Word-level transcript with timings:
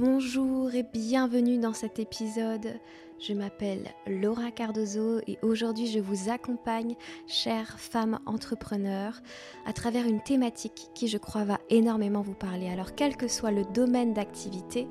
Bonjour 0.00 0.72
et 0.76 0.84
bienvenue 0.84 1.58
dans 1.58 1.72
cet 1.72 1.98
épisode. 1.98 2.78
Je 3.18 3.32
m'appelle 3.32 3.88
Laura 4.06 4.52
Cardozo 4.52 5.18
et 5.26 5.38
aujourd'hui 5.42 5.88
je 5.88 5.98
vous 5.98 6.30
accompagne, 6.30 6.94
chère 7.26 7.80
femme 7.80 8.20
entrepreneur, 8.24 9.20
à 9.66 9.72
travers 9.72 10.06
une 10.06 10.22
thématique 10.22 10.90
qui 10.94 11.08
je 11.08 11.18
crois 11.18 11.42
va 11.42 11.58
énormément 11.68 12.22
vous 12.22 12.36
parler. 12.36 12.68
Alors 12.68 12.94
quel 12.94 13.16
que 13.16 13.26
soit 13.26 13.50
le 13.50 13.64
domaine 13.74 14.14
d'activité, 14.14 14.86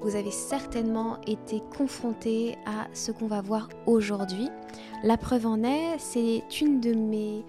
vous 0.00 0.16
avez 0.16 0.30
certainement 0.30 1.20
été 1.26 1.62
confronté 1.76 2.56
à 2.66 2.86
ce 2.92 3.12
qu'on 3.12 3.26
va 3.26 3.40
voir 3.40 3.68
aujourd'hui. 3.86 4.48
La 5.02 5.16
preuve 5.16 5.46
en 5.46 5.62
est, 5.62 5.98
c'est 5.98 6.42
une 6.60 6.80
de 6.80 6.92
mes 6.92 7.44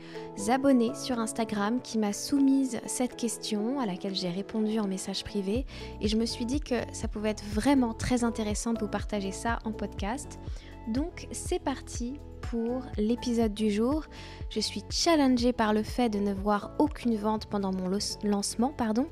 abonnées 0.49 0.93
sur 0.95 1.19
Instagram 1.19 1.79
qui 1.81 1.97
m'a 1.97 2.13
soumise 2.13 2.79
cette 2.85 3.15
question 3.15 3.79
à 3.79 3.85
laquelle 3.85 4.15
j'ai 4.15 4.29
répondu 4.29 4.79
en 4.79 4.87
message 4.87 5.23
privé 5.23 5.65
et 6.01 6.07
je 6.07 6.17
me 6.17 6.25
suis 6.25 6.45
dit 6.45 6.59
que 6.59 6.75
ça 6.93 7.07
pouvait 7.07 7.29
être 7.29 7.45
vraiment 7.45 7.93
très 7.93 8.23
intéressant 8.23 8.73
de 8.73 8.79
vous 8.79 8.89
partager 8.89 9.31
ça 9.31 9.59
en 9.65 9.71
podcast. 9.71 10.39
Donc 10.87 11.27
c'est 11.31 11.59
parti 11.59 12.19
pour 12.41 12.81
l'épisode 12.97 13.53
du 13.53 13.69
jour. 13.69 14.05
Je 14.49 14.59
suis 14.59 14.83
challengée 14.89 15.53
par 15.53 15.73
le 15.73 15.83
fait 15.83 16.09
de 16.09 16.19
ne 16.19 16.33
voir 16.33 16.71
aucune 16.79 17.15
vente 17.15 17.47
pendant 17.47 17.71
mon 17.71 17.89
lancement 18.23 18.71
pardon, 18.71 19.07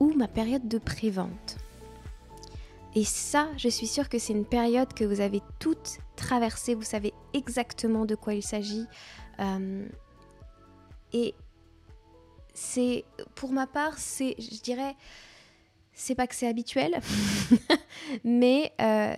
ou 0.00 0.12
ma 0.14 0.28
période 0.28 0.66
de 0.68 0.78
pré-vente. 0.78 1.56
Et 2.96 3.04
ça, 3.04 3.48
je 3.56 3.68
suis 3.68 3.88
sûre 3.88 4.08
que 4.08 4.18
c'est 4.18 4.32
une 4.32 4.46
période 4.46 4.92
que 4.94 5.04
vous 5.04 5.20
avez 5.20 5.42
toutes 5.58 5.98
traversée, 6.14 6.74
vous 6.74 6.82
savez 6.82 7.12
exactement 7.32 8.06
de 8.06 8.14
quoi 8.14 8.34
il 8.34 8.42
s'agit. 8.42 8.86
Euh, 9.40 9.86
et 11.12 11.34
c'est, 12.54 13.04
pour 13.34 13.50
ma 13.50 13.66
part, 13.66 13.98
c'est, 13.98 14.36
je 14.38 14.60
dirais, 14.60 14.94
c'est 15.92 16.14
pas 16.14 16.28
que 16.28 16.36
c'est 16.36 16.46
habituel, 16.46 17.00
mais 18.24 18.72
euh, 18.80 19.14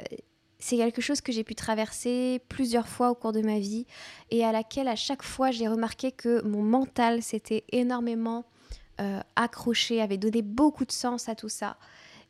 c'est 0.58 0.78
quelque 0.78 1.02
chose 1.02 1.20
que 1.20 1.32
j'ai 1.32 1.44
pu 1.44 1.54
traverser 1.54 2.40
plusieurs 2.48 2.88
fois 2.88 3.10
au 3.10 3.14
cours 3.14 3.32
de 3.32 3.42
ma 3.42 3.58
vie 3.58 3.86
et 4.30 4.42
à 4.42 4.52
laquelle 4.52 4.88
à 4.88 4.96
chaque 4.96 5.22
fois 5.22 5.50
j'ai 5.50 5.68
remarqué 5.68 6.12
que 6.12 6.42
mon 6.42 6.62
mental 6.62 7.22
s'était 7.22 7.64
énormément 7.72 8.46
euh, 9.00 9.20
accroché, 9.36 10.00
avait 10.00 10.16
donné 10.16 10.40
beaucoup 10.40 10.86
de 10.86 10.92
sens 10.92 11.28
à 11.28 11.34
tout 11.34 11.50
ça 11.50 11.76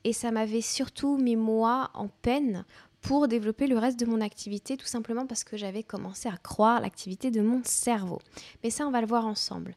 et 0.07 0.13
ça 0.13 0.31
m'avait 0.31 0.61
surtout 0.61 1.17
mis 1.17 1.35
moi 1.35 1.91
en 1.95 2.07
peine 2.07 2.65
pour 3.01 3.27
développer 3.27 3.67
le 3.67 3.77
reste 3.77 3.99
de 3.99 4.07
mon 4.07 4.21
activité, 4.21 4.77
tout 4.77 4.87
simplement 4.87 5.27
parce 5.27 5.43
que 5.43 5.57
j'avais 5.57 5.83
commencé 5.83 6.29
à 6.29 6.37
croire 6.37 6.81
l'activité 6.81 7.33
de 7.33 7.41
mon 7.41 7.61
cerveau. 7.65 8.21
Mais 8.63 8.71
ça, 8.71 8.87
on 8.87 8.93
va 8.93 9.01
le 9.01 9.09
voir 9.09 9.27
ensemble. 9.27 9.75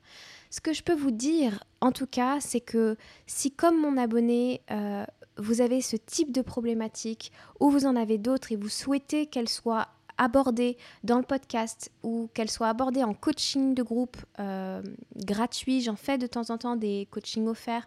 Ce 0.52 0.62
que 0.62 0.72
je 0.72 0.84
peux 0.84 0.94
vous 0.94 1.10
dire, 1.10 1.64
en 1.82 1.92
tout 1.92 2.06
cas, 2.06 2.40
c'est 2.42 2.62
que 2.62 2.96
si 3.26 3.50
comme 3.50 3.82
mon 3.82 3.98
abonné, 3.98 4.62
euh, 4.70 5.04
vous 5.38 5.62
avez 5.62 5.82
ce 5.82 5.96
type 5.96 6.32
de 6.32 6.44
problématique 6.44 7.32
ou 7.60 7.72
vous 7.72 7.88
en 7.88 7.96
avez 7.96 8.20
d'autres 8.20 8.52
et 8.52 8.56
vous 8.56 8.70
souhaitez 8.70 9.26
qu'elles 9.26 9.50
soient 9.50 9.88
abordées 10.20 10.78
dans 11.04 11.18
le 11.18 11.24
podcast 11.24 11.92
ou 12.04 12.30
qu'elles 12.36 12.52
soient 12.52 12.70
abordées 12.70 13.04
en 13.04 13.16
coaching 13.16 13.74
de 13.74 13.82
groupe 13.82 14.18
euh, 14.38 14.84
gratuit, 15.16 15.82
j'en 15.82 15.96
fais 15.96 16.20
de 16.20 16.28
temps 16.28 16.52
en 16.52 16.60
temps 16.60 16.76
des 16.76 17.08
coachings 17.10 17.48
offerts 17.48 17.86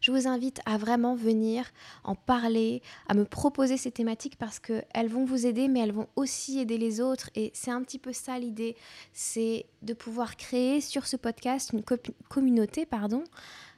je 0.00 0.10
vous 0.10 0.26
invite 0.26 0.60
à 0.66 0.78
vraiment 0.78 1.14
venir 1.14 1.70
en 2.04 2.14
parler, 2.14 2.82
à 3.08 3.14
me 3.14 3.24
proposer 3.24 3.76
ces 3.76 3.90
thématiques 3.90 4.36
parce 4.36 4.58
qu'elles 4.58 5.08
vont 5.08 5.24
vous 5.24 5.46
aider, 5.46 5.68
mais 5.68 5.80
elles 5.80 5.92
vont 5.92 6.08
aussi 6.16 6.58
aider 6.58 6.78
les 6.78 7.00
autres. 7.00 7.30
Et 7.34 7.50
c'est 7.54 7.70
un 7.70 7.82
petit 7.82 7.98
peu 7.98 8.12
ça 8.12 8.38
l'idée, 8.38 8.76
c'est 9.12 9.66
de 9.82 9.94
pouvoir 9.94 10.36
créer 10.36 10.80
sur 10.80 11.06
ce 11.06 11.16
podcast 11.16 11.70
une 11.72 11.82
communauté 12.28 12.86
pardon, 12.86 13.24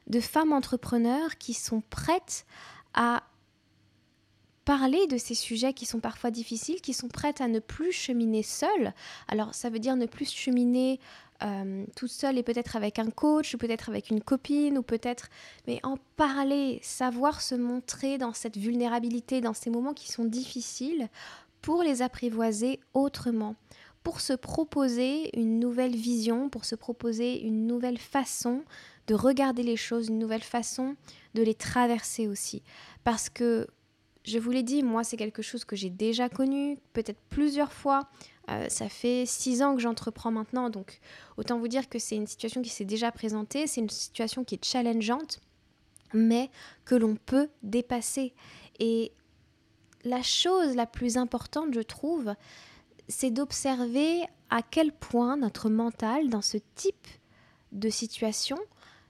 de 0.07 0.21
femmes 0.21 0.53
entrepreneurs 0.53 1.39
qui 1.39 1.55
sont 1.55 1.83
prêtes 1.91 2.47
à 2.95 3.23
parler 4.65 5.07
de 5.07 5.19
ces 5.19 5.35
sujets 5.35 5.75
qui 5.75 5.87
sont 5.87 6.01
parfois 6.01 6.31
difficiles, 6.31 6.81
qui 6.81 6.95
sont 6.95 7.09
prêtes 7.09 7.41
à 7.41 7.48
ne 7.48 7.59
plus 7.59 7.93
cheminer 7.93 8.43
seules. 8.43 8.93
Alors 9.29 9.55
ça 9.55 9.70
veut 9.70 9.79
dire 9.79 9.97
ne 9.97 10.07
plus 10.07 10.31
cheminer 10.31 11.01
euh, 11.42 11.84
toute 11.96 12.11
seule 12.11 12.39
et 12.39 12.42
peut-être 12.42 12.77
avec 12.77 12.98
un 12.98 13.11
coach 13.11 13.55
ou 13.55 13.58
peut-être 13.58 13.89
avec 13.89 14.11
une 14.11 14.22
copine 14.22 14.78
ou 14.78 14.83
peut-être 14.83 15.28
mais 15.67 15.80
en 15.83 15.96
parler, 16.17 16.78
savoir 16.83 17.40
se 17.40 17.55
montrer 17.55 18.18
dans 18.18 18.33
cette 18.33 18.56
vulnérabilité, 18.56 19.40
dans 19.40 19.55
ces 19.55 19.70
moments 19.70 19.95
qui 19.95 20.11
sont 20.11 20.24
difficiles 20.24 21.08
pour 21.61 21.83
les 21.83 22.02
apprivoiser 22.02 22.80
autrement, 22.92 23.56
pour 24.02 24.20
se 24.20 24.34
proposer 24.34 25.36
une 25.39 25.58
nouvelle 25.58 25.96
vision, 25.96 26.48
pour 26.48 26.64
se 26.64 26.74
proposer 26.74 27.42
une 27.42 27.66
nouvelle 27.66 27.98
façon 27.98 28.62
de 29.06 29.14
regarder 29.14 29.62
les 29.62 29.77
choses, 29.77 30.08
une 30.08 30.18
nouvelle 30.18 30.42
façon 30.42 30.96
de 31.34 31.42
les 31.42 31.55
traverser 31.55 32.28
aussi 32.28 32.62
parce 33.05 33.28
que 33.28 33.66
je 34.24 34.39
vous 34.39 34.51
l'ai 34.51 34.62
dit, 34.62 34.83
moi 34.83 35.05
c'est 35.05 35.18
quelque 35.18 35.42
chose 35.42 35.64
que 35.64 35.77
j'ai 35.77 35.90
déjà 35.90 36.28
connu, 36.28 36.78
peut-être 36.95 37.20
plusieurs 37.28 37.72
fois. 37.72 38.08
Euh, 38.51 38.69
ça 38.69 38.89
fait 38.89 39.25
six 39.27 39.63
ans 39.63 39.75
que 39.75 39.81
j'entreprends 39.81 40.31
maintenant, 40.31 40.69
donc 40.69 41.01
autant 41.37 41.59
vous 41.59 41.69
dire 41.69 41.89
que 41.89 41.99
c'est 41.99 42.17
une 42.17 42.27
situation 42.27 42.61
qui 42.61 42.69
s'est 42.69 42.85
déjà 42.85 43.11
présentée, 43.11 43.67
c'est 43.67 43.81
une 43.81 43.89
situation 43.89 44.45
qui 44.45 44.57
est 44.57 44.65
challengeante, 44.65 45.41
mais 46.13 46.51
que 46.85 46.95
l'on 46.95 47.17
peut 47.17 47.49
dépasser. 47.63 48.35
Et 48.81 49.13
la 50.05 50.23
chose 50.23 50.77
la 50.77 50.87
plus 50.87 51.17
importante, 51.17 51.73
je 51.75 51.81
trouve, 51.81 52.35
c'est 53.09 53.31
d'observer 53.31 54.23
à 54.51 54.63
quel 54.63 54.93
point 54.93 55.37
notre 55.37 55.71
mental, 55.71 56.29
dans 56.29 56.43
ce 56.43 56.59
type 56.75 57.09
de 57.73 57.89
situation, 57.89 58.59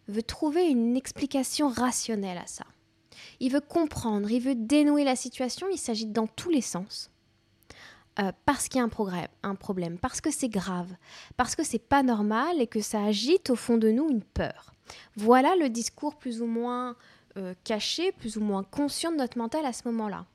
veut 0.07 0.23
trouver 0.23 0.69
une 0.69 0.97
explication 0.97 1.69
rationnelle 1.69 2.39
à 2.39 2.47
ça. 2.47 2.65
Il 3.41 3.53
veut 3.53 3.61
comprendre, 3.61 4.31
il 4.31 4.41
veut 4.41 4.55
dénouer 4.55 5.05
la 5.05 5.17
situation, 5.17 5.67
il 5.73 5.79
s'agit 5.79 6.07
dans 6.07 6.27
tous 6.27 6.51
les 6.51 6.61
sens. 6.61 7.11
Euh, 8.21 8.31
parce 8.47 8.69
qu'il 8.69 8.79
y 8.79 8.81
a 8.81 8.85
un, 8.85 9.55
problème, 9.57 9.99
parce 9.99 10.21
que 10.21 10.31
c'est 10.31 10.49
grave, 10.49 10.95
parce 11.37 11.57
que 11.57 11.65
c'est 11.65 11.81
pas 11.81 12.05
normal 12.05 12.61
et 12.61 12.69
que 12.69 12.81
ça 12.81 13.03
agite 13.03 13.51
au 13.51 13.57
fond 13.57 13.77
de 13.77 13.91
nous 13.91 14.09
une 14.09 14.23
peur. 14.23 14.73
Voilà 15.17 15.57
le 15.57 15.69
discours 15.69 16.15
plus 16.15 16.41
ou 16.41 16.47
moins 16.47 16.95
euh, 17.37 17.55
caché, 17.65 18.13
plus 18.13 18.37
ou 18.37 18.41
moins 18.41 18.63
conscient 18.63 19.11
de 19.11 19.17
notre 19.17 19.37
mental 19.37 19.67
à 19.67 19.73
ce 19.73 19.89
moment-là. 19.89 20.27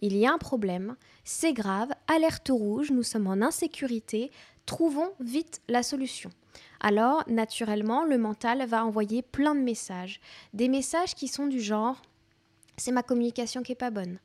Il 0.00 0.16
y 0.16 0.26
a 0.26 0.32
un 0.32 0.38
problème, 0.38 0.96
c'est 1.24 1.52
grave, 1.52 1.90
alerte 2.06 2.48
rouge, 2.48 2.90
nous 2.90 3.02
sommes 3.02 3.26
en 3.26 3.42
insécurité, 3.42 4.30
trouvons 4.64 5.12
vite 5.20 5.60
la 5.68 5.82
solution. 5.82 6.30
Alors, 6.80 7.22
naturellement, 7.28 8.04
le 8.04 8.16
mental 8.16 8.64
va 8.66 8.86
envoyer 8.86 9.20
plein 9.20 9.54
de 9.54 9.60
messages. 9.60 10.20
Des 10.54 10.68
messages 10.68 11.14
qui 11.14 11.28
sont 11.28 11.48
du 11.48 11.60
genre 11.60 12.00
c'est 12.78 12.92
ma 12.92 13.02
communication 13.02 13.62
qui 13.62 13.72
est 13.72 13.74
pas 13.74 13.90
bonne. 13.90 14.18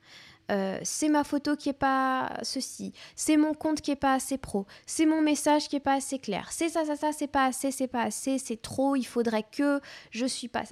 Euh, 0.52 0.78
c'est 0.84 1.08
ma 1.08 1.24
photo 1.24 1.56
qui 1.56 1.70
est 1.70 1.74
pas 1.74 2.38
ceci, 2.42 2.92
c'est 3.16 3.38
mon 3.38 3.54
compte 3.54 3.80
qui 3.80 3.92
est 3.92 3.96
pas 3.96 4.14
assez 4.14 4.38
pro, 4.38 4.66
c'est 4.86 5.06
mon 5.06 5.22
message 5.22 5.70
qui 5.70 5.78
est 5.78 5.80
pas 5.80 5.94
assez 5.94 6.20
clair, 6.20 6.52
c'est 6.52 6.68
ça, 6.68 6.84
ça, 6.84 6.98
ça, 6.98 7.14
c'est 7.14 7.28
pas 7.28 7.46
assez, 7.46 7.72
c'est 7.72 7.88
pas 7.88 8.02
assez, 8.02 8.38
c'est 8.40 8.62
trop, 8.62 8.98
il 8.98 9.06
faudrait 9.06 9.46
que 9.50 9.80
je 10.12 10.26
suis 10.26 10.50
pas. 10.50 10.64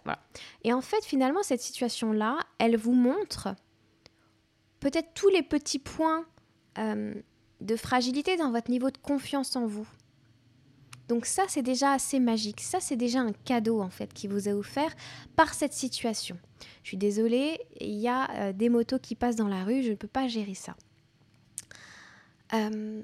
Et 0.65 0.73
en 0.73 0.81
fait, 0.81 1.05
finalement, 1.05 1.41
cette 1.41 1.61
situation-là, 1.61 2.39
elle 2.57 2.75
vous 2.75 2.91
montre 2.91 3.55
peut-être 4.81 5.13
tous 5.13 5.29
les 5.29 5.43
petits 5.43 5.79
points 5.79 6.25
euh, 6.77 7.13
de 7.61 7.75
fragilité 7.77 8.35
dans 8.35 8.51
votre 8.51 8.69
niveau 8.69 8.91
de 8.91 8.97
confiance 8.97 9.55
en 9.55 9.67
vous. 9.67 9.87
Donc 11.11 11.25
ça, 11.25 11.43
c'est 11.49 11.61
déjà 11.61 11.91
assez 11.91 12.21
magique. 12.21 12.61
Ça, 12.61 12.79
c'est 12.79 12.95
déjà 12.95 13.19
un 13.19 13.33
cadeau 13.33 13.81
en 13.81 13.89
fait 13.89 14.13
qui 14.13 14.29
vous 14.29 14.47
est 14.47 14.53
offert 14.53 14.95
par 15.35 15.53
cette 15.53 15.73
situation. 15.73 16.39
Je 16.83 16.87
suis 16.87 16.97
désolée, 16.97 17.59
il 17.81 17.99
y 17.99 18.07
a 18.07 18.31
euh, 18.31 18.53
des 18.53 18.69
motos 18.69 18.97
qui 18.97 19.15
passent 19.15 19.35
dans 19.35 19.49
la 19.49 19.65
rue, 19.65 19.83
je 19.83 19.89
ne 19.89 19.95
peux 19.95 20.07
pas 20.07 20.29
gérer 20.29 20.53
ça. 20.53 20.73
Euh, 22.53 23.01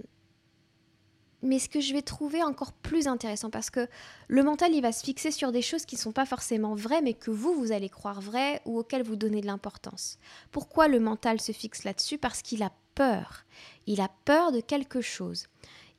mais 1.42 1.60
ce 1.60 1.68
que 1.68 1.82
je 1.82 1.92
vais 1.92 2.02
trouver 2.02 2.42
encore 2.44 2.72
plus 2.72 3.08
intéressant, 3.08 3.50
parce 3.50 3.70
que 3.70 3.90
le 4.30 4.42
mental, 4.42 4.74
il 4.74 4.82
va 4.82 4.94
se 4.94 5.04
fixer 5.04 5.32
sur 5.32 5.52
des 5.52 5.62
choses 5.62 5.86
qui 5.86 5.96
ne 5.96 6.00
sont 6.00 6.14
pas 6.14 6.26
forcément 6.26 6.76
vraies, 6.76 7.02
mais 7.02 7.14
que 7.14 7.30
vous, 7.30 7.56
vous 7.56 7.74
allez 7.74 7.90
croire 7.90 8.22
vraies 8.22 8.62
ou 8.64 8.80
auxquelles 8.80 9.04
vous 9.04 9.18
donnez 9.18 9.42
de 9.42 9.48
l'importance. 9.48 10.18
Pourquoi 10.52 10.88
le 10.88 11.02
mental 11.02 11.42
se 11.42 11.52
fixe 11.52 11.84
là-dessus? 11.84 12.18
Parce 12.18 12.42
qu'il 12.42 12.64
a 12.64 12.72
peur. 12.96 13.44
Il 13.86 14.00
a 14.00 14.10
peur 14.24 14.54
de 14.54 14.62
quelque 14.62 15.02
chose. 15.02 15.48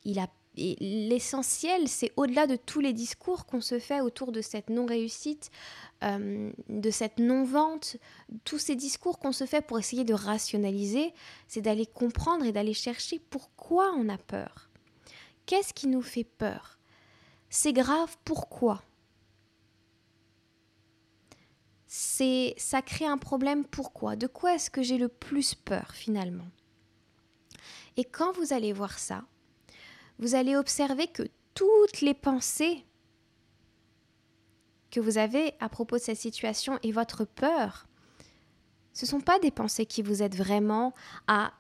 Il 0.07 0.19
a 0.19 0.29
et 0.59 0.77
l'essentiel, 0.81 1.89
c'est 1.89 2.13
au-delà 2.17 2.47
de 2.47 2.57
tous 2.57 2.81
les 2.81 2.93
discours 2.93 3.47
qu'on 3.47 3.61
se 3.61 3.79
fait 3.79 4.01
autour 4.01 4.33
de 4.33 4.41
cette 4.41 4.71
non-réussite, 4.71 5.51
euh, 6.03 6.51
de 6.69 6.91
cette 6.91 7.19
non-vente, 7.19 7.97
tous 8.45 8.59
ces 8.59 8.77
discours 8.77 9.19
qu'on 9.19 9.33
se 9.33 9.47
fait 9.47 9.63
pour 9.63 9.79
essayer 9.79 10.05
de 10.05 10.15
rationaliser, 10.15 11.13
c'est 11.47 11.61
d'aller 11.61 11.87
comprendre 11.87 12.45
et 12.45 12.53
d'aller 12.53 12.75
chercher 12.75 13.19
pourquoi 13.19 13.93
on 13.97 14.09
a 14.09 14.19
peur. 14.19 14.69
Qu'est-ce 15.47 15.73
qui 15.73 15.87
nous 15.87 16.03
fait 16.03 16.25
peur? 16.25 16.79
C'est 17.51 17.73
grave, 17.73 18.17
pourquoi? 18.25 18.83
C'est 21.87 22.55
ça 22.59 22.83
crée 22.83 23.07
un 23.07 23.17
problème 23.17 23.65
pourquoi? 23.65 24.15
De 24.15 24.27
quoi 24.27 24.55
est-ce 24.55 24.71
que 24.71 24.83
j'ai 24.83 24.99
le 24.99 25.09
plus 25.09 25.55
peur 25.55 25.93
finalement? 25.95 26.49
Et 27.97 28.05
quand 28.05 28.33
vous 28.33 28.53
allez 28.53 28.73
voir 28.73 28.99
ça, 28.99 29.25
vous 30.19 30.35
allez 30.35 30.57
observer 30.57 31.07
que 31.07 31.23
toutes 31.55 32.01
les 32.01 32.15
pensées 32.15 32.85
que 34.91 35.01
vous 35.01 35.19
avez 35.19 35.55
à 35.61 35.69
propos 35.69 35.97
de 35.97 36.03
cette 36.03 36.19
situation 36.19 36.79
et 36.83 36.93
votre 36.93 37.25
peur 37.25 37.87
Ce 38.93 39.05
ne 39.05 39.09
sont 39.09 39.21
pas 39.21 39.39
des 39.39 39.51
pensées 39.51 39.87
qui 39.87 40.03
vous 40.03 40.23
aident 40.23 40.37
vraiment 40.37 40.95
à 41.27 41.53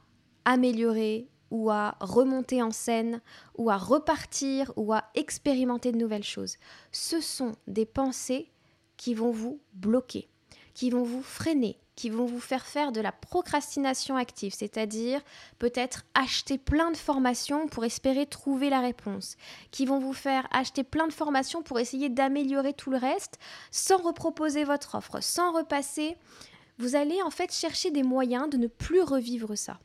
améliorer 0.44 1.28
ou 1.50 1.70
à 1.70 1.96
remonter 2.00 2.62
en 2.62 2.70
scène 2.70 3.20
ou 3.56 3.70
à 3.70 3.76
repartir 3.76 4.72
ou 4.76 4.92
à 4.92 5.04
expérimenter 5.14 5.92
de 5.92 5.98
nouvelles 5.98 6.24
choses. 6.24 6.56
Ce 6.92 7.20
sont 7.20 7.56
des 7.66 7.86
pensées 7.86 8.50
qui 8.96 9.14
vont 9.14 9.30
vous 9.30 9.60
bloquer, 9.72 10.28
qui 10.74 10.90
vont 10.90 11.02
vous 11.02 11.22
freiner, 11.22 11.78
qui 11.98 12.10
vont 12.10 12.26
vous 12.26 12.38
faire 12.38 12.64
faire 12.64 12.92
de 12.92 13.00
la 13.00 13.10
procrastination 13.10 14.14
active, 14.14 14.54
c'est-à-dire 14.56 15.20
peut-être 15.58 16.04
acheter 16.14 16.56
plein 16.56 16.92
de 16.92 16.96
formations 16.96 17.66
pour 17.66 17.84
espérer 17.84 18.24
trouver 18.24 18.70
la 18.70 18.78
réponse, 18.78 19.34
qui 19.72 19.84
vont 19.84 19.98
vous 19.98 20.12
faire 20.12 20.46
acheter 20.52 20.84
plein 20.84 21.08
de 21.08 21.12
formations 21.12 21.60
pour 21.60 21.80
essayer 21.80 22.08
d'améliorer 22.08 22.72
tout 22.72 22.92
le 22.92 22.98
reste 22.98 23.40
sans 23.72 23.96
reproposer 23.96 24.62
votre 24.62 24.94
offre, 24.94 25.20
sans 25.20 25.50
repasser. 25.50 26.16
Vous 26.78 26.94
allez 26.94 27.20
en 27.22 27.30
fait 27.30 27.52
chercher 27.52 27.90
des 27.90 28.04
moyens 28.04 28.48
de 28.48 28.58
ne 28.58 28.68
plus 28.68 29.02
revivre 29.02 29.58
ça. 29.58 29.80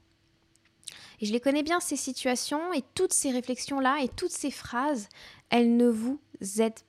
Et 1.19 1.25
je 1.25 1.33
les 1.33 1.39
connais 1.39 1.63
bien, 1.63 1.79
ces 1.79 1.95
situations 1.95 2.73
et 2.73 2.83
toutes 2.93 3.13
ces 3.13 3.31
réflexions-là 3.31 4.03
et 4.03 4.09
toutes 4.09 4.29
ces 4.29 4.51
phrases, 4.51 5.09
elles 5.49 5.75
ne 5.75 5.89
vous 5.89 6.19
aident 6.59 6.79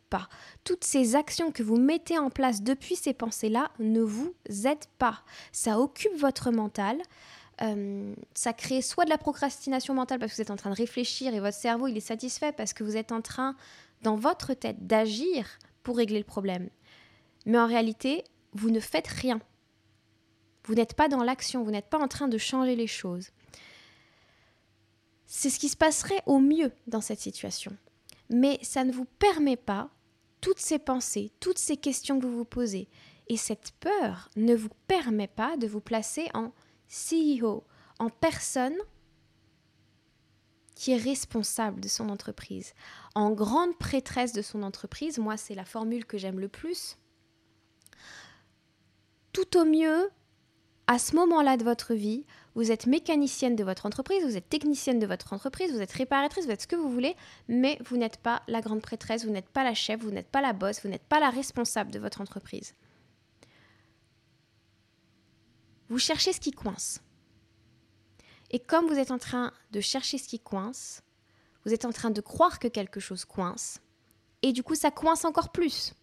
Toutes 0.65 0.85
ces 0.85 1.17
actions 1.17 1.53
que 1.53 1.63
vous 1.63 1.77
mettez 1.77 2.19
en 2.19 2.31
place 2.31 2.63
depuis 2.63 2.97
ces 2.97 3.15
pensées-là 3.15 3.71
ne 3.79 4.01
vous 4.01 4.35
aident 4.49 4.89
pas. 4.99 5.23
Ça 5.53 5.79
occupe 5.79 6.17
votre 6.17 6.51
mental. 6.51 6.99
Euh, 7.63 8.15
ça 8.35 8.53
crée 8.53 8.83
soit 8.83 9.05
de 9.05 9.11
la 9.11 9.19
procrastination 9.19 9.95
mentale 9.95 10.19
parce 10.19 10.33
que 10.33 10.37
vous 10.37 10.43
êtes 10.43 10.51
en 10.51 10.57
train 10.57 10.71
de 10.71 10.75
réfléchir 10.75 11.35
et 11.35 11.39
votre 11.39 11.57
cerveau 11.57 11.87
il 11.87 11.97
est 11.97 12.01
satisfait 12.01 12.51
parce 12.51 12.73
que 12.73 12.83
vous 12.83 12.97
êtes 12.97 13.13
en 13.13 13.21
train 13.21 13.55
dans 14.03 14.17
votre 14.17 14.55
tête 14.55 14.89
d'agir 14.89 15.47
pour 15.85 15.97
régler 15.97 16.19
le 16.19 16.25
problème. 16.25 16.69
Mais 17.47 17.59
en 17.59 17.67
réalité, 17.67 18.25
vous 18.55 18.71
ne 18.71 18.81
faites 18.81 19.07
rien. 19.07 19.41
Vous 20.65 20.75
n'êtes 20.75 20.95
pas 20.95 21.09
dans 21.09 21.23
l'action, 21.23 21.63
vous 21.63 21.71
n'êtes 21.71 21.91
pas 21.91 21.99
en 21.99 22.09
train 22.09 22.29
de 22.29 22.39
changer 22.39 22.75
les 22.75 22.87
choses. 22.87 23.31
C'est 25.27 25.51
ce 25.51 25.59
qui 25.59 25.69
se 25.69 25.77
passerait 25.77 26.23
au 26.27 26.39
mieux 26.39 26.73
dans 26.87 27.01
cette 27.01 27.21
situation. 27.21 27.77
Mais 28.31 28.59
ça 28.63 28.85
ne 28.85 28.93
vous 28.93 29.05
permet 29.05 29.57
pas, 29.57 29.91
toutes 30.45 30.61
ces 30.61 30.79
pensées, 30.79 31.33
toutes 31.41 31.57
ces 31.57 31.79
questions 31.79 32.21
que 32.21 32.27
vous 32.27 32.37
vous 32.37 32.45
posez, 32.45 32.91
et 33.29 33.39
cette 33.39 33.73
peur 33.81 34.29
ne 34.37 34.55
vous 34.55 34.69
permet 34.87 35.27
pas 35.27 35.57
de 35.57 35.67
vous 35.67 35.81
placer 35.81 36.29
en 36.35 36.53
CEO, 36.87 37.65
en 37.99 38.11
personne 38.11 38.77
qui 40.75 40.93
est 40.93 40.99
responsable 40.99 41.81
de 41.81 41.89
son 41.89 42.11
entreprise, 42.11 42.75
en 43.15 43.31
grande 43.31 43.79
prêtresse 43.79 44.35
de 44.35 44.43
son 44.43 44.63
entreprise. 44.63 45.17
Moi, 45.17 45.39
c'est 45.39 45.55
la 45.55 45.65
formule 45.65 46.05
que 46.05 46.19
j'aime 46.19 46.39
le 46.39 46.49
plus. 46.49 46.99
Tout 49.33 49.57
au 49.57 49.65
mieux, 49.65 50.11
à 50.87 50.99
ce 50.99 51.17
moment-là 51.17 51.57
de 51.57 51.65
votre 51.65 51.95
vie, 51.95 52.25
vous 52.55 52.71
êtes 52.71 52.87
mécanicienne 52.87 53.57
de 53.57 53.65
votre 53.65 53.87
entreprise, 53.87 54.25
vous 54.25 54.37
êtes 54.37 54.49
technicienne 54.49 54.99
de 54.99 55.07
votre 55.07 55.33
entreprise, 55.33 55.73
vous 55.73 55.81
êtes 55.81 55.93
réparatrice, 55.93 56.45
vous 56.45 56.51
êtes 56.51 56.63
ce 56.63 56.67
que 56.67 56.77
vous 56.77 56.91
voulez, 56.91 57.17
mais 57.49 57.79
vous 57.87 57.97
n'êtes 57.97 58.19
pas 58.19 58.43
la 58.49 58.61
grande 58.61 58.83
prêtresse, 58.83 59.25
vous 59.25 59.31
n'êtes 59.31 59.49
pas 59.49 59.65
la 59.65 59.75
chef, 59.75 60.01
vous 60.01 60.11
n'êtes 60.11 60.29
pas 60.29 60.43
la 60.43 60.53
boss, 60.53 60.83
vous 60.83 60.91
n'êtes 60.91 61.05
pas 61.05 61.21
la 61.21 61.31
responsable 61.31 61.91
de 61.91 61.99
votre 61.99 62.21
entreprise. 62.21 62.75
Vous 65.89 65.99
cherchez 65.99 66.33
ce 66.33 66.41
qui 66.41 66.51
coince. 66.51 67.01
Et 68.51 68.59
comme 68.59 68.87
vous 68.87 68.99
êtes 68.99 69.11
en 69.11 69.19
train 69.19 69.53
de 69.73 69.81
chercher 69.81 70.19
ce 70.19 70.29
qui 70.29 70.39
coince, 70.39 71.03
vous 71.65 71.73
êtes 71.73 71.87
en 71.87 71.93
train 71.93 72.11
de 72.11 72.21
croire 72.21 72.59
que 72.59 72.69
quelque 72.69 73.01
chose 73.01 73.25
coince, 73.25 73.81
et 74.43 74.53
du 74.53 74.63
coup 74.63 74.75
ça 74.75 74.91
coince 74.91 75.25
encore 75.25 75.51
plus. 75.51 75.95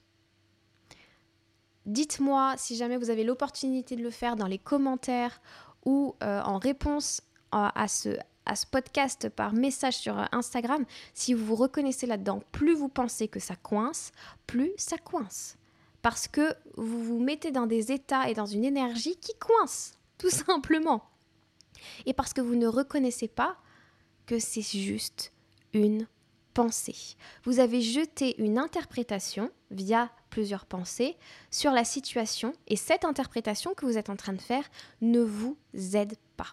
Dites-moi 1.85 2.55
si 2.57 2.75
jamais 2.75 2.97
vous 2.97 3.09
avez 3.09 3.23
l'opportunité 3.23 3.95
de 3.95 4.03
le 4.03 4.11
faire 4.11 4.35
dans 4.35 4.47
les 4.47 4.59
commentaires 4.59 5.41
ou 5.85 6.15
euh, 6.21 6.41
en 6.41 6.57
réponse 6.57 7.21
à, 7.51 7.87
ce, 7.87 8.17
à 8.45 8.55
ce 8.55 8.65
podcast 8.65 9.29
par 9.29 9.53
message 9.53 9.97
sur 9.97 10.15
Instagram, 10.31 10.85
si 11.13 11.33
vous 11.33 11.45
vous 11.45 11.55
reconnaissez 11.55 12.05
là-dedans, 12.05 12.41
plus 12.51 12.75
vous 12.75 12.87
pensez 12.87 13.27
que 13.27 13.39
ça 13.39 13.55
coince, 13.55 14.11
plus 14.47 14.71
ça 14.77 14.97
coince. 14.97 15.57
Parce 16.01 16.27
que 16.27 16.53
vous 16.77 17.03
vous 17.03 17.19
mettez 17.19 17.51
dans 17.51 17.67
des 17.67 17.91
états 17.91 18.29
et 18.29 18.33
dans 18.33 18.45
une 18.45 18.63
énergie 18.63 19.17
qui 19.17 19.33
coince, 19.37 19.97
tout 20.17 20.29
simplement. 20.29 21.03
Et 22.05 22.13
parce 22.13 22.33
que 22.33 22.41
vous 22.41 22.55
ne 22.55 22.67
reconnaissez 22.67 23.27
pas 23.27 23.57
que 24.25 24.39
c'est 24.39 24.61
juste 24.61 25.33
une 25.73 26.07
pensée. 26.53 27.15
Vous 27.43 27.59
avez 27.59 27.81
jeté 27.81 28.41
une 28.41 28.57
interprétation 28.57 29.51
via 29.71 30.11
plusieurs 30.31 30.65
pensées 30.65 31.15
sur 31.51 31.71
la 31.71 31.83
situation 31.83 32.53
et 32.67 32.75
cette 32.75 33.05
interprétation 33.05 33.75
que 33.75 33.85
vous 33.85 33.99
êtes 33.99 34.09
en 34.09 34.15
train 34.15 34.33
de 34.33 34.41
faire 34.41 34.67
ne 35.01 35.21
vous 35.21 35.55
aide 35.93 36.15
pas. 36.37 36.51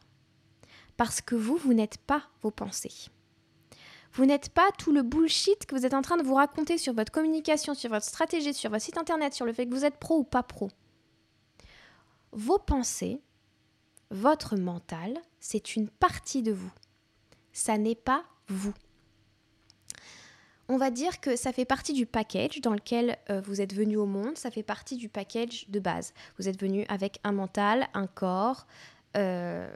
Parce 0.99 1.23
que 1.23 1.35
vous, 1.35 1.57
vous 1.57 1.73
n'êtes 1.73 1.97
pas 1.97 2.25
vos 2.43 2.51
pensées. 2.51 3.09
Vous 4.13 4.27
n'êtes 4.27 4.51
pas 4.51 4.71
tout 4.79 4.93
le 4.93 5.03
bullshit 5.03 5.65
que 5.65 5.75
vous 5.75 5.87
êtes 5.87 5.95
en 5.95 6.03
train 6.03 6.17
de 6.17 6.23
vous 6.23 6.35
raconter 6.35 6.77
sur 6.77 6.93
votre 6.93 7.13
communication, 7.13 7.75
sur 7.75 7.91
votre 7.91 8.05
stratégie, 8.05 8.53
sur 8.53 8.71
votre 8.71 8.85
site 8.85 8.99
internet, 8.99 9.33
sur 9.33 9.47
le 9.47 9.53
fait 9.53 9.67
que 9.67 9.75
vous 9.75 9.85
êtes 9.85 9.99
pro 9.99 10.19
ou 10.19 10.25
pas 10.25 10.43
pro. 10.43 10.71
Vos 12.33 12.59
pensées, 12.59 13.23
votre 14.11 14.57
mental, 14.57 15.19
c'est 15.41 15.77
une 15.77 15.89
partie 15.89 16.43
de 16.43 16.53
vous. 16.53 16.73
Ça 17.53 17.79
n'est 17.79 17.95
pas 17.95 18.25
vous 18.49 18.75
on 20.69 20.77
va 20.77 20.91
dire 20.91 21.21
que 21.21 21.35
ça 21.35 21.53
fait 21.53 21.65
partie 21.65 21.93
du 21.93 22.07
package 22.07 22.61
dans 22.61 22.75
lequel 22.75 23.17
euh, 23.31 23.41
vous 23.41 23.61
êtes 23.61 23.75
venu 23.75 23.97
au 23.97 24.07
monde, 24.07 24.37
ça 24.37 24.51
fait 24.51 24.63
partie 24.63 24.97
du 24.97 25.09
package 25.09 25.67
de 25.69 25.81
base. 25.81 26.13
Vous 26.39 26.49
êtes 26.49 26.61
venu 26.61 26.85
avec 26.89 27.21
un 27.25 27.33
mental, 27.33 27.89
un 27.95 28.07
corps, 28.07 28.67
euh, 29.17 29.69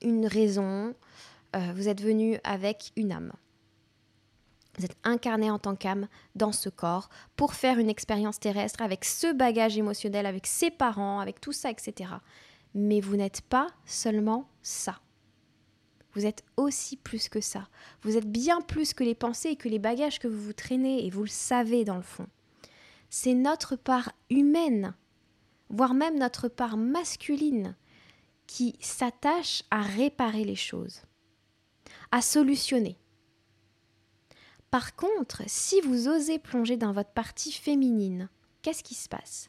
une 0.00 0.26
raison, 0.26 0.94
euh, 1.56 1.72
vous 1.74 1.88
êtes 1.88 2.00
venu 2.00 2.38
avec 2.44 2.92
une 2.96 3.12
âme. 3.12 3.32
Vous 4.78 4.84
êtes 4.84 4.96
incarné 5.02 5.50
en 5.50 5.58
tant 5.58 5.74
qu'âme 5.74 6.06
dans 6.36 6.52
ce 6.52 6.68
corps 6.68 7.08
pour 7.34 7.54
faire 7.54 7.80
une 7.80 7.90
expérience 7.90 8.38
terrestre 8.38 8.80
avec 8.80 9.04
ce 9.04 9.32
bagage 9.32 9.76
émotionnel, 9.76 10.24
avec 10.24 10.46
ses 10.46 10.70
parents, 10.70 11.18
avec 11.18 11.40
tout 11.40 11.52
ça, 11.52 11.68
etc. 11.68 12.12
Mais 12.74 13.00
vous 13.00 13.16
n'êtes 13.16 13.40
pas 13.40 13.66
seulement 13.86 14.48
ça. 14.62 15.00
Vous 16.18 16.26
êtes 16.26 16.42
aussi 16.56 16.96
plus 16.96 17.28
que 17.28 17.40
ça. 17.40 17.68
Vous 18.02 18.16
êtes 18.16 18.28
bien 18.28 18.60
plus 18.60 18.92
que 18.92 19.04
les 19.04 19.14
pensées 19.14 19.50
et 19.50 19.56
que 19.56 19.68
les 19.68 19.78
bagages 19.78 20.18
que 20.18 20.26
vous 20.26 20.42
vous 20.42 20.52
traînez 20.52 21.06
et 21.06 21.10
vous 21.10 21.22
le 21.22 21.28
savez 21.28 21.84
dans 21.84 21.94
le 21.94 22.02
fond. 22.02 22.26
C'est 23.08 23.34
notre 23.34 23.76
part 23.76 24.10
humaine, 24.28 24.96
voire 25.70 25.94
même 25.94 26.18
notre 26.18 26.48
part 26.48 26.76
masculine, 26.76 27.76
qui 28.48 28.74
s'attache 28.80 29.62
à 29.70 29.80
réparer 29.80 30.42
les 30.42 30.56
choses, 30.56 31.02
à 32.10 32.20
solutionner. 32.20 32.98
Par 34.72 34.96
contre, 34.96 35.44
si 35.46 35.80
vous 35.82 36.08
osez 36.08 36.40
plonger 36.40 36.76
dans 36.76 36.90
votre 36.90 37.12
partie 37.12 37.52
féminine, 37.52 38.28
qu'est-ce 38.62 38.82
qui 38.82 38.96
se 38.96 39.08
passe? 39.08 39.48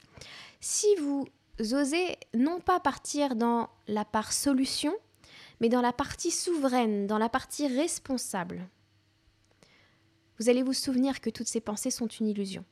Si 0.61 0.85
vous 0.97 1.25
osez 1.73 2.15
non 2.35 2.59
pas 2.59 2.79
partir 2.79 3.35
dans 3.35 3.71
la 3.87 4.05
part 4.05 4.31
solution, 4.31 4.93
mais 5.59 5.69
dans 5.69 5.81
la 5.81 5.93
partie 5.93 6.31
souveraine, 6.31 7.07
dans 7.07 7.17
la 7.17 7.29
partie 7.29 7.67
responsable. 7.67 8.67
Vous 10.39 10.49
allez 10.49 10.63
vous 10.63 10.73
souvenir 10.73 11.19
que 11.19 11.29
toutes 11.29 11.47
ces 11.47 11.59
pensées 11.59 11.91
sont 11.91 12.07
une 12.07 12.27
illusion, 12.27 12.63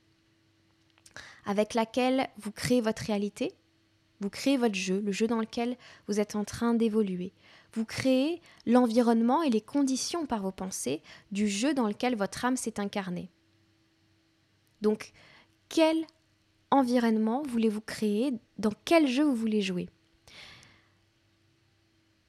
avec 1.46 1.74
laquelle 1.74 2.30
vous 2.38 2.52
créez 2.52 2.82
votre 2.82 3.04
réalité, 3.04 3.54
vous 4.20 4.30
créez 4.30 4.58
votre 4.58 4.76
jeu, 4.76 5.00
le 5.02 5.12
jeu 5.12 5.28
dans 5.28 5.40
lequel 5.40 5.78
vous 6.08 6.20
êtes 6.20 6.36
en 6.36 6.44
train 6.44 6.74
d'évoluer. 6.74 7.34
Vous 7.74 7.86
créez 7.86 8.42
l'environnement 8.66 9.44
et 9.44 9.50
les 9.50 9.62
conditions 9.62 10.26
par 10.26 10.42
vos 10.42 10.52
pensées 10.52 11.04
du 11.32 11.48
jeu 11.48 11.74
dans 11.74 11.88
lequel 11.88 12.16
votre 12.16 12.44
âme 12.46 12.58
s'est 12.58 12.80
incarnée. 12.80 13.30
Donc, 14.82 15.12
quel 15.70 16.06
environnement 16.72 17.44
voulez-vous 17.44 17.82
créer? 17.82 18.34
Dans 18.58 18.74
quel 18.86 19.08
jeu 19.08 19.24
vous 19.24 19.36
voulez 19.36 19.62
jouer? 19.62 19.90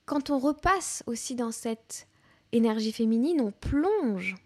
Quand 0.08 0.30
on 0.30 0.38
repasse 0.38 1.04
aussi 1.06 1.34
dans 1.34 1.52
cette 1.52 2.08
énergie 2.52 2.92
féminine, 2.92 3.42
on 3.42 3.52
plonge 3.52 4.36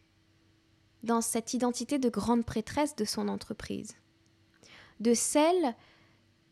dans 1.05 1.21
cette 1.21 1.55
identité 1.55 1.99
de 1.99 2.09
grande 2.09 2.45
prêtresse 2.45 2.97
de 2.97 3.05
son 3.05 3.29
entreprise, 3.29 3.95
de 4.99 5.15
celle 5.15 5.75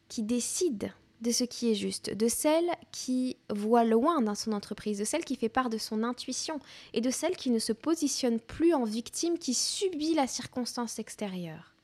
qui 0.08 0.22
décide 0.22 0.92
de 1.22 1.32
ce 1.32 1.44
qui 1.44 1.70
est 1.70 1.74
juste, 1.74 2.14
de 2.14 2.28
celle 2.28 2.70
qui 2.92 3.36
voit 3.50 3.84
loin 3.84 4.22
dans 4.22 4.36
son 4.36 4.52
entreprise, 4.52 5.00
de 5.00 5.04
celle 5.04 5.24
qui 5.24 5.36
fait 5.36 5.50
part 5.50 5.70
de 5.70 5.76
son 5.76 6.04
intuition 6.04 6.60
et 6.94 7.00
de 7.00 7.10
celle 7.10 7.36
qui 7.36 7.50
ne 7.50 7.58
se 7.58 7.72
positionne 7.72 8.38
plus 8.38 8.72
en 8.72 8.84
victime 8.84 9.38
qui 9.38 9.54
subit 9.54 10.14
la 10.14 10.28
circonstance 10.28 11.00
extérieure. 11.00 11.74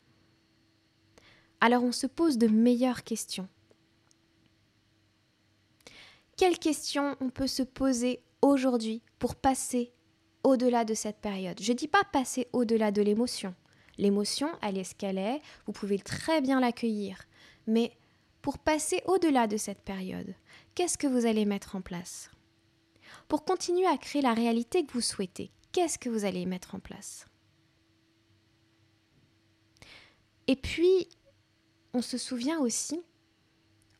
Alors 1.60 1.82
on 1.82 1.92
se 1.92 2.06
pose 2.06 2.38
de 2.38 2.46
meilleures 2.46 3.02
questions. 3.02 3.48
Quelles 6.36 6.58
questions 6.58 7.16
on 7.20 7.30
peut 7.30 7.46
se 7.46 7.62
poser 7.62 8.22
aujourd'hui 8.42 9.02
pour 9.18 9.36
passer 9.36 9.92
au-delà 10.44 10.84
de 10.84 10.92
cette 10.92 11.20
période? 11.20 11.60
Je 11.60 11.72
ne 11.72 11.76
dis 11.76 11.88
pas 11.88 12.04
passer 12.12 12.48
au-delà 12.52 12.90
de 12.90 13.00
l'émotion. 13.00 13.54
L'émotion, 13.96 14.50
elle 14.60 14.76
est 14.76 14.84
ce 14.84 14.94
qu'elle 14.94 15.16
est, 15.16 15.40
vous 15.64 15.72
pouvez 15.72 15.98
très 15.98 16.42
bien 16.42 16.60
l'accueillir. 16.60 17.18
Mais 17.66 17.96
pour 18.42 18.58
passer 18.58 19.02
au-delà 19.06 19.46
de 19.46 19.56
cette 19.56 19.80
période, 19.80 20.34
qu'est-ce 20.74 20.98
que 20.98 21.06
vous 21.06 21.24
allez 21.24 21.46
mettre 21.46 21.74
en 21.74 21.80
place? 21.80 22.30
Pour 23.28 23.44
continuer 23.44 23.86
à 23.86 23.96
créer 23.96 24.20
la 24.20 24.34
réalité 24.34 24.84
que 24.84 24.92
vous 24.92 25.00
souhaitez, 25.00 25.50
qu'est-ce 25.72 25.98
que 25.98 26.10
vous 26.10 26.26
allez 26.26 26.44
mettre 26.44 26.74
en 26.74 26.80
place? 26.80 27.26
Et 30.48 30.56
puis, 30.56 31.08
on 31.94 32.02
se 32.02 32.18
souvient 32.18 32.60
aussi, 32.60 33.00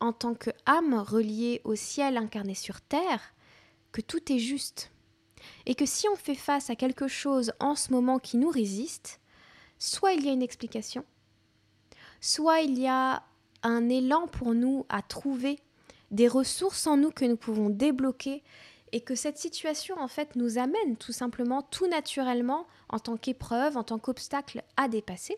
en 0.00 0.12
tant 0.12 0.34
qu'âme 0.34 0.94
reliée 0.94 1.60
au 1.64 1.74
ciel 1.74 2.16
incarné 2.16 2.54
sur 2.54 2.80
terre, 2.80 3.34
que 3.92 4.00
tout 4.00 4.32
est 4.32 4.38
juste. 4.38 4.90
Et 5.64 5.74
que 5.74 5.86
si 5.86 6.08
on 6.08 6.16
fait 6.16 6.34
face 6.34 6.70
à 6.70 6.76
quelque 6.76 7.08
chose 7.08 7.52
en 7.60 7.74
ce 7.74 7.92
moment 7.92 8.18
qui 8.18 8.36
nous 8.36 8.50
résiste, 8.50 9.20
soit 9.78 10.12
il 10.12 10.24
y 10.24 10.28
a 10.28 10.32
une 10.32 10.42
explication, 10.42 11.04
soit 12.20 12.60
il 12.60 12.78
y 12.78 12.86
a 12.86 13.22
un 13.62 13.88
élan 13.88 14.26
pour 14.26 14.54
nous 14.54 14.86
à 14.88 15.02
trouver 15.02 15.58
des 16.10 16.28
ressources 16.28 16.86
en 16.86 16.96
nous 16.96 17.10
que 17.10 17.24
nous 17.24 17.36
pouvons 17.36 17.70
débloquer 17.70 18.42
et 18.92 19.00
que 19.00 19.14
cette 19.14 19.38
situation 19.38 19.98
en 19.98 20.08
fait 20.08 20.36
nous 20.36 20.58
amène 20.58 20.96
tout 20.96 21.12
simplement 21.12 21.62
tout 21.62 21.88
naturellement 21.88 22.66
en 22.88 22.98
tant 22.98 23.16
qu'épreuve, 23.16 23.76
en 23.76 23.82
tant 23.82 23.98
qu'obstacle 23.98 24.62
à 24.76 24.88
dépasser. 24.88 25.36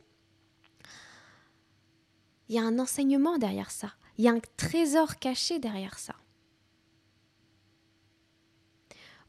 Il 2.48 2.54
y 2.54 2.58
a 2.58 2.62
un 2.62 2.78
enseignement 2.78 3.38
derrière 3.38 3.70
ça, 3.70 3.92
il 4.18 4.24
y 4.24 4.28
a 4.28 4.32
un 4.32 4.40
trésor 4.56 5.16
caché 5.16 5.60
derrière 5.60 5.98
ça. 5.98 6.14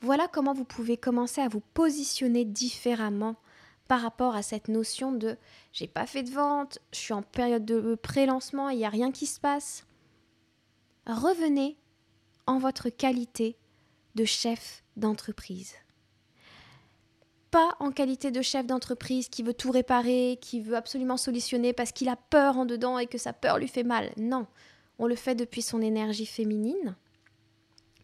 Voilà 0.02 0.28
comment 0.28 0.54
vous 0.54 0.66
pouvez 0.66 0.98
commencer 0.98 1.42
à 1.42 1.48
vous 1.48 1.62
positionner 1.74 2.44
différemment 2.44 3.36
par 3.88 4.02
rapport 4.02 4.36
à 4.36 4.44
cette 4.44 4.68
notion 4.68 5.12
de 5.12 5.38
j'ai 5.74 5.88
pas 5.88 6.06
fait 6.06 6.24
de 6.24 6.32
vente, 6.32 6.80
je 6.92 7.00
suis 7.00 7.14
en 7.14 7.22
période 7.22 7.66
de 7.66 7.96
pré-lancement, 7.96 8.70
il 8.70 8.78
n'y 8.78 8.86
a 8.86 8.90
rien 8.90 9.12
qui 9.12 9.26
se 9.26 9.40
passe. 9.40 9.86
Revenez 11.06 11.76
en 12.46 12.60
votre 12.60 12.90
qualité 12.90 13.58
de 14.16 14.26
chef 14.26 14.84
d'entreprise. 14.96 15.74
Pas 17.52 17.76
en 17.80 17.92
qualité 17.92 18.32
de 18.32 18.42
chef 18.42 18.68
d'entreprise 18.68 19.28
qui 19.28 19.42
veut 19.44 19.56
tout 19.56 19.72
réparer, 19.72 20.38
qui 20.40 20.62
veut 20.62 20.76
absolument 20.76 21.18
solutionner 21.18 21.74
parce 21.74 21.92
qu'il 21.92 22.10
a 22.10 22.16
peur 22.16 22.58
en 22.58 22.66
dedans 22.66 23.00
et 23.00 23.08
que 23.08 23.18
sa 23.18 23.34
peur 23.34 23.58
lui 23.58 23.68
fait 23.68 23.84
mal. 23.84 24.12
Non, 24.18 24.46
on 25.00 25.08
le 25.08 25.16
fait 25.16 25.36
depuis 25.36 25.62
son 25.62 25.82
énergie 25.82 26.26
féminine, 26.26 26.96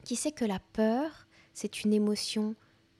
qui 0.03 0.15
sait 0.15 0.31
que 0.31 0.45
la 0.45 0.59
peur, 0.59 1.27
c'est 1.53 1.83
une 1.83 1.93
émotion 1.93 2.55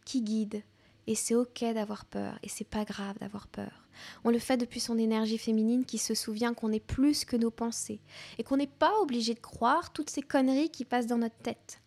qui 0.06 0.22
guide, 0.22 0.64
et 1.08 1.16
c'est 1.16 1.36
ok 1.36 1.64
d'avoir 1.74 2.06
peur, 2.06 2.38
et 2.44 2.50
c'est 2.50 2.68
pas 2.68 2.84
grave 2.84 3.18
d'avoir 3.20 3.48
peur. 3.48 3.88
On 4.24 4.30
le 4.30 4.40
fait 4.40 4.58
depuis 4.58 4.80
son 4.80 4.98
énergie 4.98 5.38
féminine 5.38 5.86
qui 5.86 5.98
se 5.98 6.14
souvient 6.14 6.54
qu'on 6.54 6.72
est 6.72 6.86
plus 6.86 7.25
que 7.25 7.38
nos 7.38 7.52
pensées, 7.52 8.02
et 8.38 8.44
qu'on 8.44 8.58
n'est 8.58 8.68
pas 8.68 9.00
obligé 9.00 9.34
de 9.34 9.40
croire 9.40 9.94
toutes 9.94 10.10
ces 10.10 10.22
conneries 10.22 10.70
qui 10.70 10.84
passent 10.84 11.08
dans 11.08 11.18
notre 11.18 11.38
tête. 11.38 11.82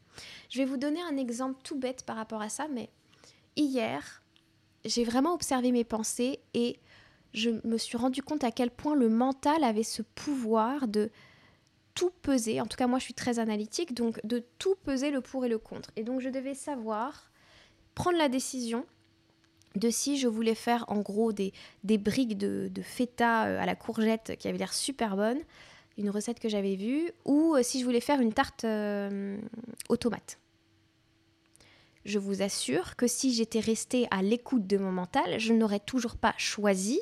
Je 0.48 0.58
vais 0.58 0.64
vous 0.64 0.78
donner 0.78 1.02
un 1.02 1.16
exemple 1.16 1.60
tout 1.62 1.78
bête 1.78 2.04
par 2.04 2.16
rapport 2.16 2.40
à 2.40 2.48
ça, 2.48 2.68
mais 2.68 2.90
hier, 3.54 4.22
j'ai 4.84 5.04
vraiment 5.04 5.34
observé 5.34 5.72
mes 5.72 5.84
pensées 5.84 6.40
et 6.54 6.78
je 7.34 7.50
me 7.64 7.76
suis 7.76 7.98
rendu 7.98 8.22
compte 8.22 8.44
à 8.44 8.50
quel 8.50 8.70
point 8.70 8.94
le 8.94 9.10
mental 9.10 9.62
avait 9.62 9.82
ce 9.82 10.02
pouvoir 10.02 10.88
de 10.88 11.10
peser. 12.06 12.60
En 12.60 12.66
tout 12.66 12.76
cas, 12.76 12.86
moi, 12.86 12.98
je 12.98 13.04
suis 13.04 13.14
très 13.14 13.38
analytique, 13.38 13.94
donc 13.94 14.20
de 14.24 14.42
tout 14.58 14.74
peser 14.84 15.10
le 15.10 15.20
pour 15.20 15.44
et 15.44 15.48
le 15.48 15.58
contre. 15.58 15.90
Et 15.96 16.02
donc, 16.02 16.20
je 16.20 16.28
devais 16.28 16.54
savoir 16.54 17.30
prendre 17.94 18.18
la 18.18 18.28
décision 18.28 18.86
de 19.74 19.90
si 19.90 20.18
je 20.18 20.28
voulais 20.28 20.54
faire 20.54 20.84
en 20.88 21.00
gros 21.00 21.32
des, 21.32 21.52
briques 21.84 22.38
de, 22.38 22.70
feta 22.82 23.46
euh, 23.46 23.60
à 23.60 23.66
la 23.66 23.74
courgette 23.74 24.36
qui 24.38 24.48
avaient 24.48 24.58
l'air 24.58 24.72
super 24.72 25.16
bonnes, 25.16 25.40
une 25.96 26.10
recette 26.10 26.40
que 26.40 26.48
j'avais 26.48 26.76
vue, 26.76 27.10
ou 27.24 27.54
euh, 27.54 27.62
si 27.62 27.80
je 27.80 27.84
voulais 27.84 28.00
faire 28.00 28.20
une 28.20 28.32
tarte 28.32 28.64
euh, 28.64 29.38
aux 29.88 29.96
tomates. 29.96 30.38
Je 32.04 32.18
vous 32.18 32.42
assure 32.42 32.96
que 32.96 33.06
si 33.06 33.34
j'étais 33.34 33.60
restée 33.60 34.06
à 34.10 34.22
l'écoute 34.22 34.66
de 34.66 34.78
mon 34.78 34.92
mental, 34.92 35.38
je 35.38 35.52
n'aurais 35.52 35.80
toujours 35.80 36.16
pas 36.16 36.34
choisi 36.38 37.00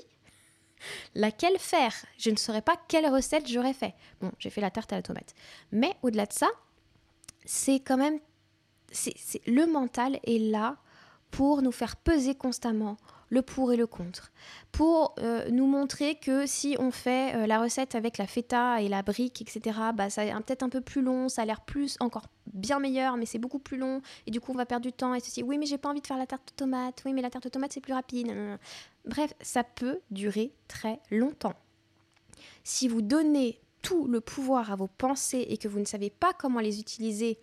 laquelle 1.14 1.58
faire? 1.58 1.94
Je 2.18 2.30
ne 2.30 2.36
saurais 2.36 2.62
pas 2.62 2.76
quelle 2.88 3.08
recette 3.08 3.48
j'aurais 3.48 3.74
fait. 3.74 3.94
Bon, 4.20 4.32
j'ai 4.38 4.50
fait 4.50 4.60
la 4.60 4.70
tarte 4.70 4.92
à 4.92 4.96
la 4.96 5.02
tomate. 5.02 5.34
Mais 5.72 5.96
au-delà 6.02 6.26
de 6.26 6.32
ça, 6.32 6.48
c'est 7.44 7.80
quand 7.80 7.96
même... 7.96 8.18
c'est 8.90 9.14
le 9.46 9.66
mental 9.66 10.18
est 10.24 10.38
là 10.38 10.76
pour 11.30 11.62
nous 11.62 11.72
faire 11.72 11.96
peser 11.96 12.34
constamment 12.34 12.96
le 13.28 13.42
pour 13.42 13.72
et 13.72 13.76
le 13.76 13.86
contre, 13.86 14.30
pour 14.72 15.14
euh, 15.18 15.48
nous 15.50 15.66
montrer 15.66 16.14
que 16.14 16.46
si 16.46 16.76
on 16.78 16.90
fait 16.90 17.34
euh, 17.34 17.46
la 17.46 17.58
recette 17.60 17.94
avec 17.94 18.18
la 18.18 18.26
feta 18.26 18.80
et 18.80 18.88
la 18.88 19.02
brique, 19.02 19.42
etc., 19.42 19.78
bah, 19.94 20.10
ça 20.10 20.24
est 20.24 20.32
peut-être 20.32 20.62
un 20.62 20.68
peu 20.68 20.80
plus 20.80 21.02
long, 21.02 21.28
ça 21.28 21.42
a 21.42 21.44
l'air 21.44 21.60
plus, 21.60 21.96
encore 22.00 22.26
bien 22.52 22.78
meilleur, 22.78 23.16
mais 23.16 23.26
c'est 23.26 23.38
beaucoup 23.38 23.58
plus 23.58 23.76
long, 23.76 24.00
et 24.26 24.30
du 24.30 24.40
coup 24.40 24.52
on 24.52 24.56
va 24.56 24.66
perdre 24.66 24.86
du 24.86 24.92
temps, 24.92 25.14
et 25.14 25.20
ceci, 25.20 25.42
oui 25.42 25.58
mais 25.58 25.66
j'ai 25.66 25.78
pas 25.78 25.88
envie 25.88 26.00
de 26.00 26.06
faire 26.06 26.18
la 26.18 26.26
tarte 26.26 26.52
aux 26.52 26.56
tomates, 26.56 27.02
oui 27.04 27.12
mais 27.12 27.22
la 27.22 27.30
tarte 27.30 27.46
aux 27.46 27.50
tomates 27.50 27.72
c'est 27.72 27.80
plus 27.80 27.94
rapide. 27.94 28.32
Bref, 29.04 29.34
ça 29.40 29.64
peut 29.64 30.00
durer 30.10 30.52
très 30.68 31.00
longtemps. 31.10 31.54
Si 32.64 32.88
vous 32.88 33.02
donnez 33.02 33.60
tout 33.82 34.06
le 34.08 34.20
pouvoir 34.20 34.72
à 34.72 34.76
vos 34.76 34.88
pensées 34.88 35.46
et 35.48 35.58
que 35.58 35.68
vous 35.68 35.78
ne 35.78 35.84
savez 35.84 36.10
pas 36.10 36.32
comment 36.32 36.58
les 36.58 36.80
utiliser 36.80 37.38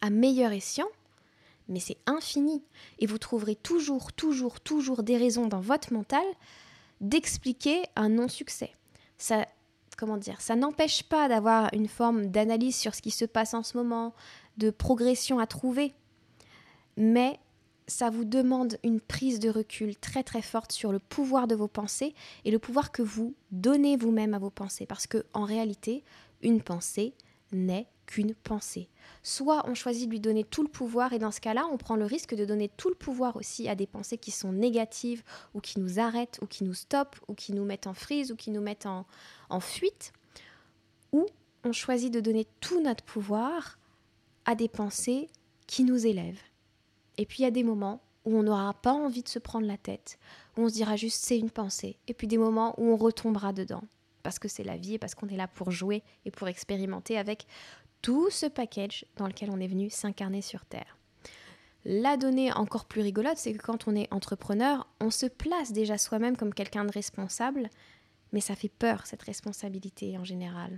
à 0.00 0.10
meilleur 0.10 0.52
escient, 0.52 0.86
mais 1.68 1.80
c'est 1.80 1.98
infini. 2.06 2.62
Et 2.98 3.06
vous 3.06 3.18
trouverez 3.18 3.56
toujours, 3.56 4.12
toujours, 4.12 4.60
toujours 4.60 5.02
des 5.02 5.16
raisons 5.16 5.46
dans 5.46 5.60
votre 5.60 5.92
mental 5.92 6.24
d'expliquer 7.00 7.82
un 7.94 8.08
non-succès. 8.08 8.72
Ça, 9.18 9.46
comment 9.96 10.16
dire, 10.16 10.40
ça 10.40 10.56
n'empêche 10.56 11.02
pas 11.02 11.28
d'avoir 11.28 11.68
une 11.72 11.88
forme 11.88 12.26
d'analyse 12.26 12.76
sur 12.76 12.94
ce 12.94 13.02
qui 13.02 13.10
se 13.10 13.24
passe 13.24 13.54
en 13.54 13.62
ce 13.62 13.76
moment, 13.76 14.14
de 14.56 14.70
progression 14.70 15.38
à 15.38 15.46
trouver, 15.46 15.94
mais 16.96 17.38
ça 17.86 18.10
vous 18.10 18.24
demande 18.24 18.78
une 18.82 19.00
prise 19.00 19.38
de 19.38 19.48
recul 19.48 19.96
très 19.96 20.24
très 20.24 20.42
forte 20.42 20.72
sur 20.72 20.92
le 20.92 20.98
pouvoir 20.98 21.46
de 21.46 21.54
vos 21.54 21.68
pensées 21.68 22.14
et 22.44 22.50
le 22.50 22.58
pouvoir 22.58 22.90
que 22.90 23.02
vous 23.02 23.34
donnez 23.52 23.96
vous-même 23.96 24.34
à 24.34 24.38
vos 24.38 24.50
pensées. 24.50 24.86
Parce 24.86 25.06
que 25.06 25.24
en 25.32 25.44
réalité, 25.44 26.02
une 26.42 26.62
pensée 26.62 27.14
n'est 27.52 27.86
qu'une 28.06 28.34
pensée. 28.34 28.88
Soit 29.22 29.68
on 29.68 29.74
choisit 29.74 30.06
de 30.06 30.10
lui 30.10 30.20
donner 30.20 30.44
tout 30.44 30.62
le 30.62 30.68
pouvoir 30.68 31.12
et 31.12 31.18
dans 31.18 31.32
ce 31.32 31.40
cas-là, 31.40 31.66
on 31.72 31.76
prend 31.76 31.96
le 31.96 32.04
risque 32.04 32.34
de 32.34 32.44
donner 32.44 32.68
tout 32.76 32.88
le 32.88 32.94
pouvoir 32.94 33.36
aussi 33.36 33.68
à 33.68 33.74
des 33.74 33.86
pensées 33.86 34.18
qui 34.18 34.30
sont 34.30 34.52
négatives 34.52 35.22
ou 35.54 35.60
qui 35.60 35.80
nous 35.80 35.98
arrêtent 35.98 36.38
ou 36.42 36.46
qui 36.46 36.64
nous 36.64 36.74
stoppent 36.74 37.16
ou 37.28 37.34
qui 37.34 37.52
nous 37.52 37.64
mettent 37.64 37.86
en 37.86 37.94
frise 37.94 38.30
ou 38.30 38.36
qui 38.36 38.50
nous 38.50 38.60
mettent 38.60 38.86
en, 38.86 39.06
en 39.50 39.60
fuite. 39.60 40.12
Ou 41.12 41.26
on 41.64 41.72
choisit 41.72 42.12
de 42.12 42.20
donner 42.20 42.46
tout 42.60 42.80
notre 42.80 43.04
pouvoir 43.04 43.78
à 44.44 44.54
des 44.54 44.68
pensées 44.68 45.28
qui 45.66 45.84
nous 45.84 46.06
élèvent. 46.06 46.42
Et 47.18 47.26
puis 47.26 47.40
il 47.40 47.42
y 47.42 47.48
a 47.48 47.50
des 47.50 47.64
moments 47.64 48.00
où 48.24 48.36
on 48.36 48.42
n'aura 48.42 48.74
pas 48.74 48.92
envie 48.92 49.22
de 49.22 49.28
se 49.28 49.38
prendre 49.38 49.66
la 49.66 49.76
tête, 49.76 50.18
où 50.56 50.62
on 50.62 50.68
se 50.68 50.74
dira 50.74 50.96
juste 50.96 51.24
c'est 51.24 51.38
une 51.38 51.50
pensée, 51.50 51.96
et 52.08 52.14
puis 52.14 52.26
des 52.26 52.38
moments 52.38 52.74
où 52.78 52.90
on 52.90 52.96
retombera 52.96 53.52
dedans, 53.52 53.82
parce 54.22 54.38
que 54.38 54.48
c'est 54.48 54.64
la 54.64 54.76
vie 54.76 54.94
et 54.94 54.98
parce 54.98 55.14
qu'on 55.14 55.28
est 55.28 55.36
là 55.36 55.48
pour 55.48 55.70
jouer 55.70 56.02
et 56.24 56.30
pour 56.30 56.48
expérimenter 56.48 57.16
avec 57.16 57.46
tout 58.06 58.30
ce 58.30 58.46
package 58.46 59.04
dans 59.16 59.26
lequel 59.26 59.50
on 59.50 59.58
est 59.58 59.66
venu 59.66 59.90
s'incarner 59.90 60.40
sur 60.40 60.64
Terre. 60.64 60.96
La 61.84 62.16
donnée 62.16 62.52
encore 62.52 62.84
plus 62.84 63.00
rigolote, 63.00 63.36
c'est 63.36 63.52
que 63.52 63.60
quand 63.60 63.88
on 63.88 63.96
est 63.96 64.06
entrepreneur, 64.12 64.86
on 65.00 65.10
se 65.10 65.26
place 65.26 65.72
déjà 65.72 65.98
soi-même 65.98 66.36
comme 66.36 66.54
quelqu'un 66.54 66.84
de 66.84 66.92
responsable, 66.92 67.68
mais 68.30 68.38
ça 68.38 68.54
fait 68.54 68.68
peur 68.68 69.08
cette 69.08 69.24
responsabilité 69.24 70.16
en 70.18 70.22
général. 70.22 70.76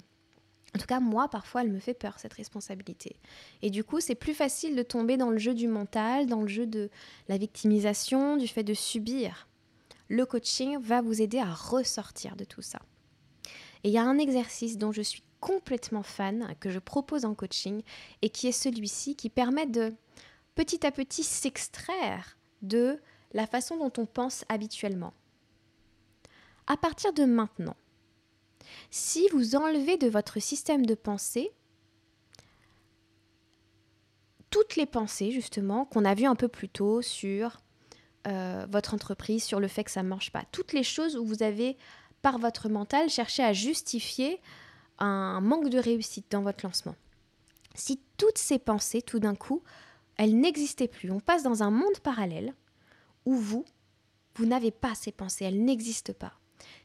En 0.74 0.78
tout 0.78 0.86
cas, 0.86 1.00
moi, 1.00 1.28
parfois, 1.28 1.60
elle 1.60 1.70
me 1.70 1.80
fait 1.80 1.92
peur, 1.92 2.18
cette 2.18 2.32
responsabilité. 2.32 3.16
Et 3.60 3.68
du 3.68 3.84
coup, 3.84 4.00
c'est 4.00 4.14
plus 4.14 4.32
facile 4.32 4.74
de 4.74 4.82
tomber 4.82 5.18
dans 5.18 5.28
le 5.28 5.36
jeu 5.36 5.52
du 5.52 5.68
mental, 5.68 6.28
dans 6.28 6.40
le 6.40 6.48
jeu 6.48 6.66
de 6.66 6.88
la 7.28 7.36
victimisation, 7.36 8.38
du 8.38 8.48
fait 8.48 8.64
de 8.64 8.72
subir. 8.72 9.48
Le 10.08 10.24
coaching 10.24 10.78
va 10.78 11.02
vous 11.02 11.20
aider 11.20 11.40
à 11.40 11.52
ressortir 11.52 12.36
de 12.36 12.44
tout 12.44 12.62
ça. 12.62 12.78
Et 13.84 13.90
il 13.90 13.92
y 13.92 13.98
a 13.98 14.02
un 14.02 14.16
exercice 14.16 14.78
dont 14.78 14.92
je 14.92 15.02
suis 15.02 15.22
complètement 15.40 16.02
fan, 16.02 16.54
que 16.60 16.70
je 16.70 16.78
propose 16.78 17.24
en 17.24 17.34
coaching, 17.34 17.82
et 18.22 18.30
qui 18.30 18.48
est 18.48 18.52
celui-ci 18.52 19.16
qui 19.16 19.30
permet 19.30 19.66
de 19.66 19.94
petit 20.54 20.86
à 20.86 20.90
petit 20.90 21.22
s'extraire 21.22 22.36
de 22.62 23.00
la 23.32 23.46
façon 23.46 23.76
dont 23.76 23.92
on 24.00 24.06
pense 24.06 24.44
habituellement. 24.48 25.12
À 26.66 26.76
partir 26.76 27.12
de 27.12 27.24
maintenant, 27.24 27.76
si 28.90 29.28
vous 29.32 29.56
enlevez 29.56 29.96
de 29.96 30.08
votre 30.08 30.40
système 30.40 30.84
de 30.84 30.94
pensée 30.94 31.52
toutes 34.50 34.76
les 34.76 34.86
pensées 34.86 35.30
justement 35.30 35.84
qu'on 35.84 36.04
a 36.04 36.14
vues 36.14 36.26
un 36.26 36.34
peu 36.34 36.48
plus 36.48 36.68
tôt 36.68 37.02
sur 37.02 37.60
euh, 38.26 38.66
votre 38.70 38.94
entreprise, 38.94 39.44
sur 39.44 39.60
le 39.60 39.68
fait 39.68 39.84
que 39.84 39.90
ça 39.90 40.02
ne 40.02 40.08
marche 40.08 40.32
pas, 40.32 40.44
toutes 40.52 40.72
les 40.72 40.82
choses 40.82 41.16
où 41.16 41.24
vous 41.24 41.42
avez 41.42 41.76
par 42.22 42.38
votre 42.38 42.68
mental 42.68 43.08
cherché 43.08 43.42
à 43.42 43.52
justifier 43.52 44.40
un 44.98 45.40
manque 45.40 45.68
de 45.68 45.78
réussite 45.78 46.30
dans 46.30 46.42
votre 46.42 46.64
lancement. 46.64 46.96
Si 47.74 48.00
toutes 48.16 48.38
ces 48.38 48.58
pensées, 48.58 49.02
tout 49.02 49.20
d'un 49.20 49.34
coup, 49.34 49.62
elles 50.16 50.38
n'existaient 50.38 50.88
plus, 50.88 51.10
on 51.10 51.20
passe 51.20 51.42
dans 51.42 51.62
un 51.62 51.70
monde 51.70 51.98
parallèle 52.02 52.54
où 53.24 53.34
vous, 53.34 53.64
vous 54.34 54.46
n'avez 54.46 54.70
pas 54.70 54.94
ces 54.94 55.12
pensées, 55.12 55.44
elles 55.44 55.64
n'existent 55.64 56.12
pas. 56.12 56.34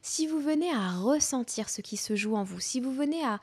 si 0.01 0.27
vous 0.27 0.39
venez 0.39 0.71
à 0.71 0.91
ressentir 0.91 1.69
ce 1.69 1.81
qui 1.81 1.97
se 1.97 2.15
joue 2.15 2.35
en 2.35 2.43
vous, 2.43 2.59
si 2.59 2.79
vous 2.79 2.93
venez 2.93 3.23
à 3.23 3.39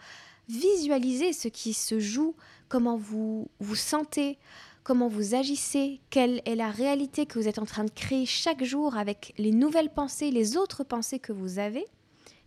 visualiser 0.48 1.32
ce 1.32 1.48
qui 1.48 1.72
se 1.72 1.98
joue, 1.98 2.34
comment 2.68 2.96
vous 2.96 3.48
vous 3.58 3.76
sentez, 3.76 4.38
comment 4.82 5.08
vous 5.08 5.34
agissez, 5.34 6.00
quelle 6.10 6.42
est 6.44 6.54
la 6.56 6.70
réalité 6.70 7.26
que 7.26 7.38
vous 7.38 7.48
êtes 7.48 7.58
en 7.58 7.66
train 7.66 7.84
de 7.84 7.90
créer 7.90 8.26
chaque 8.26 8.64
jour 8.64 8.96
avec 8.96 9.34
les 9.38 9.52
nouvelles 9.52 9.92
pensées, 9.92 10.30
les 10.30 10.56
autres 10.56 10.84
pensées 10.84 11.18
que 11.18 11.32
vous 11.32 11.58
avez, 11.58 11.84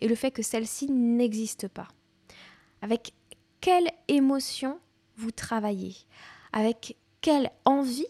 et 0.01 0.07
le 0.07 0.15
fait 0.15 0.31
que 0.31 0.41
celles-ci 0.41 0.91
n'existent 0.91 1.69
pas. 1.73 1.87
Avec 2.83 3.13
quelle 3.61 3.89
émotion 4.09 4.77
vous 5.15 5.31
travaillez, 5.31 5.95
avec 6.51 6.97
quelle 7.21 7.49
envie 7.63 8.05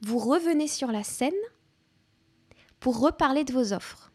vous 0.00 0.16
revenez 0.16 0.68
sur 0.68 0.90
la 0.90 1.04
scène 1.04 1.34
pour 2.80 2.98
reparler 2.98 3.44
de 3.44 3.52
vos 3.52 3.74
offres, 3.74 4.10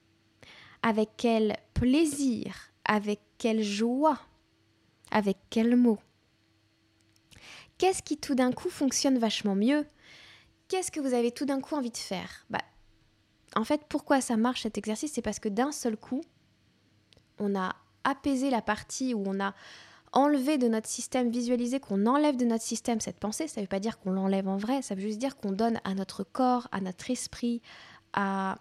avec 0.82 1.12
quel 1.18 1.56
plaisir, 1.76 2.72
avec 2.84 3.20
quelle 3.38 3.62
joie, 3.62 4.20
avec 5.12 5.38
quels 5.52 5.76
mots. 5.76 6.00
Qu'est-ce 7.78 8.02
qui 8.02 8.18
tout 8.18 8.34
d'un 8.34 8.52
coup 8.52 8.72
fonctionne 8.72 9.20
vachement 9.20 9.54
mieux? 9.54 9.86
Qu'est-ce 10.68 10.90
que 10.90 11.00
vous 11.00 11.14
avez 11.14 11.32
tout 11.32 11.46
d'un 11.46 11.62
coup 11.62 11.76
envie 11.76 11.92
de 11.92 11.98
faire? 11.98 12.48
Bah, 12.50 12.64
En 13.56 13.66
fait, 13.66 13.82
pourquoi 13.88 14.20
ça 14.20 14.36
marche 14.36 14.64
cet 14.64 14.80
exercice? 14.80 15.12
C'est 15.14 15.22
parce 15.22 15.40
que 15.40 15.50
d'un 15.50 15.72
seul 15.72 15.96
coup, 15.96 16.22
on 17.38 17.56
a 17.56 17.76
apaisé 18.04 18.50
la 18.50 18.62
partie 18.62 19.14
où 19.14 19.24
on 19.26 19.40
a 19.40 19.54
enlevé 20.14 20.58
de 20.58 20.68
notre 20.68 20.90
système, 20.90 21.30
visualisé 21.30 21.80
qu'on 21.80 22.06
enlève 22.06 22.36
de 22.36 22.46
notre 22.46 22.64
système 22.64 23.00
cette 23.00 23.20
pensée. 23.20 23.48
Ça 23.48 23.62
ne 23.62 23.66
veut 23.66 23.70
pas 23.70 23.80
dire 23.80 24.00
qu'on 24.00 24.12
l'enlève 24.12 24.48
en 24.48 24.58
vrai, 24.58 24.82
ça 24.82 24.96
veut 24.96 25.02
juste 25.02 25.20
dire 25.20 25.38
qu'on 25.38 25.52
donne 25.52 25.80
à 25.84 25.94
notre 25.94 26.24
corps, 26.24 26.68
à 26.72 26.82
notre 26.82 27.10
esprit, 27.12 27.62
à 28.14 28.58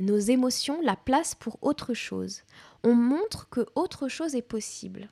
nos 0.00 0.18
émotions 0.18 0.80
la 0.82 0.96
place 0.96 1.34
pour 1.34 1.58
autre 1.62 1.94
chose. 1.94 2.42
On 2.84 2.94
montre 2.94 3.48
que 3.50 3.66
autre 3.74 4.08
chose 4.08 4.34
est 4.34 4.42
possible. 4.42 5.10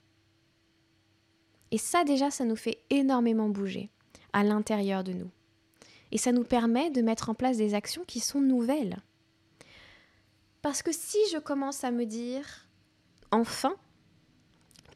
Et 1.70 1.78
ça 1.78 2.04
déjà, 2.04 2.30
ça 2.30 2.44
nous 2.44 2.56
fait 2.56 2.78
énormément 2.90 3.48
bouger 3.48 3.90
à 4.32 4.42
l'intérieur 4.42 5.04
de 5.04 5.12
nous. 5.12 5.30
Et 6.12 6.18
ça 6.18 6.32
nous 6.32 6.42
permet 6.42 6.90
de 6.90 7.02
mettre 7.02 7.28
en 7.28 7.34
place 7.34 7.56
des 7.56 7.74
actions 7.74 8.04
qui 8.04 8.18
sont 8.18 8.40
nouvelles. 8.40 9.02
Parce 10.62 10.82
que 10.82 10.92
si 10.92 11.18
je 11.32 11.38
commence 11.38 11.84
à 11.84 11.90
me 11.90 12.04
dire, 12.04 12.68
enfin, 13.30 13.74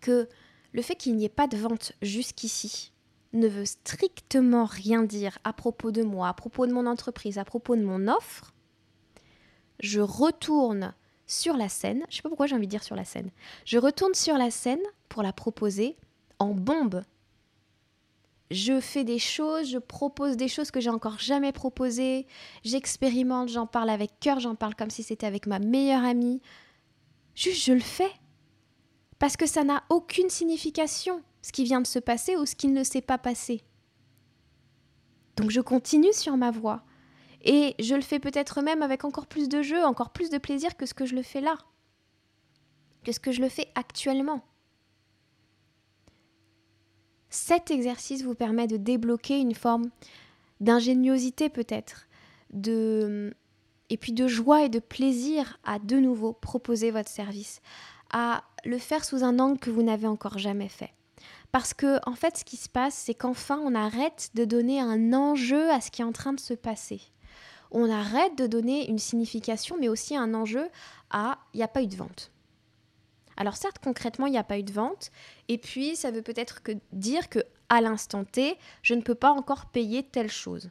que 0.00 0.28
le 0.73 0.83
fait 0.83 0.97
qu'il 0.97 1.16
n'y 1.16 1.25
ait 1.25 1.30
pas 1.30 1.47
de 1.47 1.56
vente 1.56 1.92
jusqu'ici 2.02 2.92
ne 3.33 3.49
veut 3.49 3.64
strictement 3.64 4.64
rien 4.64 5.02
dire 5.02 5.38
à 5.44 5.52
propos 5.52 5.90
de 5.90 6.02
moi, 6.02 6.28
à 6.28 6.35
propos 6.35 6.66
de 6.66 6.73
mon 6.73 6.87
entreprise, 6.87 7.38
à 7.38 7.44
propos 7.44 7.76
de 7.76 7.83
mon 7.83 8.09
offre, 8.09 8.54
je 9.80 10.00
retourne 10.00 10.94
sur 11.26 11.56
la 11.56 11.68
scène, 11.68 12.00
je 12.02 12.06
ne 12.06 12.16
sais 12.16 12.23
pas 12.23 12.28
pourquoi 12.28 12.47
j'ai 12.47 12.54
envie 12.54 12.66
de 12.66 12.71
dire 12.71 12.85
sur 12.85 12.97
la 12.97 13.04
scène, 13.04 13.30
je 13.64 13.78
retourne 13.78 14.14
sur 14.14 14.37
la 14.37 14.50
scène 14.50 14.83
pour 15.09 15.23
la 15.23 15.33
proposer 15.33 15.97
en 16.38 16.50
bombe. 16.54 17.02
Je 18.55 18.79
fais 18.79 19.03
des 19.03 19.19
choses, 19.19 19.69
je 19.69 19.79
propose 19.79 20.37
des 20.37 20.47
choses 20.47 20.71
que 20.71 20.79
j'ai 20.79 20.89
encore 20.89 21.19
jamais 21.19 21.51
proposées, 21.51 22.29
j'expérimente, 22.63 23.49
j'en 23.49 23.67
parle 23.67 23.91
avec 23.91 24.21
cœur, 24.21 24.39
j'en 24.39 24.55
parle 24.55 24.77
comme 24.77 24.91
si 24.91 25.03
c'était 25.03 25.27
avec 25.27 25.49
ma 25.49 25.59
meilleure 25.59 26.05
amie. 26.05 26.41
Juste, 27.35 27.65
je 27.65 27.73
le 27.73 27.81
fais. 27.81 28.13
Parce 29.19 29.37
que 29.37 29.47
ça 29.47 29.65
n'a 29.65 29.83
aucune 29.91 30.31
signification, 30.31 31.21
ce 31.43 31.51
qui 31.51 31.65
vient 31.65 31.81
de 31.81 31.87
se 31.89 31.99
passer 31.99 32.37
ou 32.37 32.47
ce 32.47 32.55
qui 32.55 32.69
ne 32.69 32.85
s'est 32.85 33.01
pas 33.01 33.19
passé. 33.19 33.65
Donc 35.35 35.51
je 35.51 35.61
continue 35.61 36.13
sur 36.13 36.37
ma 36.37 36.53
voie. 36.53 36.85
Et 37.43 37.75
je 37.81 37.97
le 37.97 38.03
fais 38.03 38.21
peut-être 38.21 38.63
même 38.63 38.83
avec 38.83 39.05
encore 39.05 39.27
plus 39.27 39.49
de 39.49 39.63
jeu, 39.63 39.85
encore 39.85 40.11
plus 40.11 40.31
de 40.31 40.39
plaisir 40.39 40.77
que 40.77 40.87
ce 40.87 40.95
que 40.95 41.07
je 41.07 41.17
le 41.17 41.23
fais 41.23 41.41
là, 41.41 41.59
que 43.03 43.11
ce 43.11 43.19
que 43.19 43.33
je 43.33 43.41
le 43.41 43.49
fais 43.49 43.67
actuellement. 43.75 44.45
Cet 47.35 47.70
exercice 47.70 48.23
vous 48.23 48.35
permet 48.35 48.66
de 48.66 48.77
débloquer 48.77 49.38
une 49.38 49.55
forme 49.55 49.90
d'ingéniosité 50.61 51.49
peut-être, 51.49 52.07
de 52.53 53.35
et 53.90 53.97
puis 53.97 54.12
de 54.12 54.27
joie 54.29 54.64
et 54.64 54.68
de 54.68 54.79
plaisir 54.79 55.59
à 55.64 55.79
de 55.79 55.97
nouveau 55.97 56.33
proposer 56.33 56.90
votre 56.90 57.11
service, 57.11 57.61
à 58.12 58.44
le 58.64 58.79
faire 58.79 59.05
sous 59.05 59.25
un 59.25 59.38
angle 59.38 59.59
que 59.59 59.70
vous 59.70 59.83
n'avez 59.83 60.07
encore 60.07 60.38
jamais 60.38 60.68
fait. 60.68 60.92
Parce 61.53 61.75
que 61.75 61.99
en 62.09 62.14
fait, 62.14 62.38
ce 62.38 62.44
qui 62.44 62.57
se 62.57 62.68
passe, 62.68 62.94
c'est 62.94 63.14
qu'enfin, 63.14 63.59
on 63.59 63.75
arrête 63.75 64.31
de 64.35 64.44
donner 64.44 64.81
un 64.81 65.12
enjeu 65.12 65.70
à 65.70 65.81
ce 65.81 65.90
qui 65.90 66.03
est 66.03 66.07
en 66.07 66.12
train 66.12 66.33
de 66.33 66.40
se 66.40 66.55
passer 66.55 67.01
on 67.75 67.90
arrête 67.90 68.38
de 68.38 68.47
donner 68.47 68.88
une 68.88 69.01
signification, 69.01 69.77
mais 69.79 69.88
aussi 69.88 70.16
un 70.16 70.33
enjeu 70.33 70.68
à 71.11 71.38
il 71.53 71.59
n'y 71.59 71.64
a 71.64 71.68
pas 71.68 71.83
eu 71.83 71.88
de 71.88 71.97
vente. 71.97 72.31
Alors 73.37 73.57
certes, 73.57 73.79
concrètement, 73.83 74.27
il 74.27 74.33
n'y 74.33 74.38
a 74.38 74.44
pas 74.44 74.59
eu 74.59 74.62
de 74.62 74.73
vente, 74.73 75.11
et 75.49 75.59
puis 75.59 75.97
ça 75.97 76.11
veut 76.11 76.23
peut-être 76.23 76.61
dire 76.92 77.29
que 77.29 77.40
à 77.68 77.81
l'instant 77.81 78.25
T, 78.25 78.57
je 78.83 78.94
ne 78.94 79.01
peux 79.01 79.14
pas 79.14 79.31
encore 79.31 79.66
payer 79.66 80.03
telle 80.03 80.31
chose. 80.31 80.70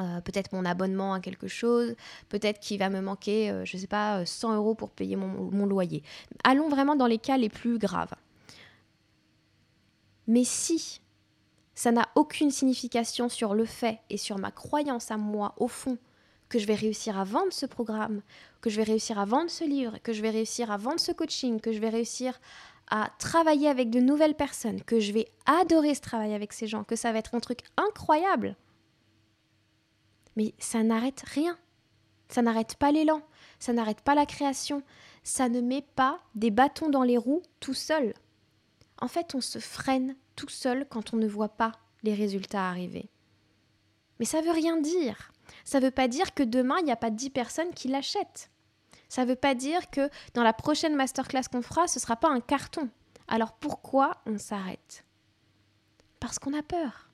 Euh, 0.00 0.20
peut-être 0.20 0.52
mon 0.52 0.64
abonnement 0.64 1.14
à 1.14 1.20
quelque 1.20 1.46
chose, 1.46 1.94
peut-être 2.28 2.58
qu'il 2.58 2.80
va 2.80 2.90
me 2.90 3.00
manquer, 3.00 3.50
euh, 3.50 3.64
je 3.64 3.76
ne 3.76 3.80
sais 3.80 3.86
pas, 3.86 4.26
100 4.26 4.50
euh, 4.50 4.56
euros 4.56 4.74
pour 4.74 4.90
payer 4.90 5.14
mon 5.14 5.66
loyer. 5.66 6.02
Allons 6.42 6.68
vraiment 6.68 6.96
dans 6.96 7.06
les 7.06 7.18
cas 7.18 7.36
les 7.36 7.48
plus 7.48 7.78
graves. 7.78 8.14
Mais 10.26 10.42
si 10.42 11.00
ça 11.74 11.92
n'a 11.92 12.08
aucune 12.14 12.50
signification 12.50 13.28
sur 13.28 13.54
le 13.54 13.64
fait 13.64 14.00
et 14.10 14.16
sur 14.16 14.38
ma 14.38 14.50
croyance 14.50 15.10
à 15.10 15.16
moi, 15.16 15.54
au 15.58 15.68
fond, 15.68 15.98
que 16.54 16.60
je 16.60 16.68
vais 16.68 16.76
réussir 16.76 17.18
à 17.18 17.24
vendre 17.24 17.52
ce 17.52 17.66
programme, 17.66 18.22
que 18.60 18.70
je 18.70 18.76
vais 18.76 18.84
réussir 18.84 19.18
à 19.18 19.24
vendre 19.24 19.50
ce 19.50 19.64
livre, 19.64 19.98
que 20.04 20.12
je 20.12 20.22
vais 20.22 20.30
réussir 20.30 20.70
à 20.70 20.76
vendre 20.76 21.00
ce 21.00 21.10
coaching, 21.10 21.58
que 21.58 21.72
je 21.72 21.80
vais 21.80 21.88
réussir 21.88 22.40
à 22.88 23.10
travailler 23.18 23.66
avec 23.66 23.90
de 23.90 23.98
nouvelles 23.98 24.36
personnes, 24.36 24.80
que 24.82 25.00
je 25.00 25.10
vais 25.10 25.26
adorer 25.46 25.96
ce 25.96 26.00
travail 26.00 26.32
avec 26.32 26.52
ces 26.52 26.68
gens, 26.68 26.84
que 26.84 26.94
ça 26.94 27.10
va 27.10 27.18
être 27.18 27.34
un 27.34 27.40
truc 27.40 27.58
incroyable. 27.76 28.54
Mais 30.36 30.54
ça 30.60 30.84
n'arrête 30.84 31.24
rien. 31.26 31.58
Ça 32.28 32.40
n'arrête 32.40 32.76
pas 32.76 32.92
l'élan, 32.92 33.22
ça 33.58 33.72
n'arrête 33.72 34.02
pas 34.02 34.14
la 34.14 34.24
création, 34.24 34.84
ça 35.24 35.48
ne 35.48 35.60
met 35.60 35.82
pas 35.96 36.20
des 36.36 36.52
bâtons 36.52 36.88
dans 36.88 37.02
les 37.02 37.18
roues 37.18 37.42
tout 37.58 37.74
seul. 37.74 38.14
En 39.00 39.08
fait, 39.08 39.34
on 39.34 39.40
se 39.40 39.58
freine 39.58 40.14
tout 40.36 40.48
seul 40.48 40.86
quand 40.88 41.14
on 41.14 41.16
ne 41.16 41.26
voit 41.26 41.56
pas 41.56 41.72
les 42.04 42.14
résultats 42.14 42.68
arriver. 42.68 43.10
Mais 44.20 44.24
ça 44.24 44.40
veut 44.40 44.52
rien 44.52 44.80
dire. 44.80 45.33
Ça 45.64 45.80
ne 45.80 45.86
veut 45.86 45.90
pas 45.90 46.08
dire 46.08 46.34
que 46.34 46.42
demain, 46.42 46.76
il 46.78 46.84
n'y 46.84 46.92
a 46.92 46.96
pas 46.96 47.10
dix 47.10 47.30
personnes 47.30 47.72
qui 47.74 47.88
l'achètent. 47.88 48.50
Ça 49.08 49.24
ne 49.24 49.28
veut 49.28 49.36
pas 49.36 49.54
dire 49.54 49.90
que 49.90 50.10
dans 50.34 50.42
la 50.42 50.52
prochaine 50.52 50.96
masterclass 50.96 51.44
qu'on 51.50 51.62
fera, 51.62 51.86
ce 51.86 51.98
ne 51.98 52.02
sera 52.02 52.16
pas 52.16 52.30
un 52.30 52.40
carton. 52.40 52.88
Alors 53.28 53.52
pourquoi 53.52 54.22
on 54.26 54.38
s'arrête? 54.38 55.04
Parce 56.20 56.38
qu'on 56.38 56.58
a 56.58 56.62
peur. 56.62 57.10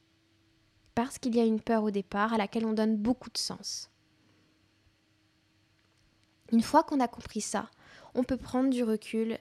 Parce 0.95 1.19
qu'il 1.19 1.35
y 1.35 1.41
a 1.41 1.45
une 1.45 1.61
peur 1.61 1.83
au 1.83 1.91
départ 1.91 2.33
à 2.33 2.39
laquelle 2.39 2.67
on 2.67 2.73
donne 2.73 2.97
beaucoup 2.97 3.31
de 3.31 3.39
sens. 3.39 3.91
Une 6.53 6.63
fois 6.63 6.83
qu'on 6.83 7.01
a 7.01 7.09
compris 7.09 7.41
ça, 7.41 7.71
on 8.15 8.25
peut 8.25 8.37
prendre 8.37 8.71
du 8.71 8.83
recul 8.83 9.39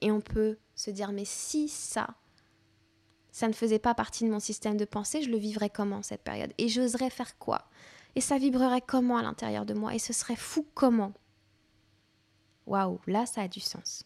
et 0.00 0.10
on 0.10 0.20
peut 0.20 0.58
se 0.74 0.90
dire 0.90 1.12
mais 1.12 1.24
si 1.24 1.68
ça, 1.68 2.08
ça 3.30 3.48
ne 3.48 3.52
faisait 3.52 3.78
pas 3.78 3.94
partie 3.94 4.24
de 4.24 4.30
mon 4.30 4.40
système 4.40 4.76
de 4.76 4.84
pensée, 4.84 5.22
je 5.22 5.30
le 5.30 5.38
vivrais 5.38 5.70
comment 5.70 6.02
cette 6.02 6.22
période? 6.22 6.52
Et 6.58 6.68
j'oserais 6.68 7.10
faire 7.10 7.38
quoi? 7.38 7.68
Et 8.14 8.20
ça 8.20 8.38
vibrerait 8.38 8.82
comment 8.86 9.16
à 9.16 9.22
l'intérieur 9.22 9.64
de 9.64 9.74
moi? 9.74 9.94
Et 9.94 9.98
ce 9.98 10.12
serait 10.12 10.36
fou 10.36 10.66
comment? 10.74 11.12
Waouh, 12.66 13.00
là 13.06 13.26
ça 13.26 13.42
a 13.42 13.48
du 13.48 13.60
sens. 13.60 14.04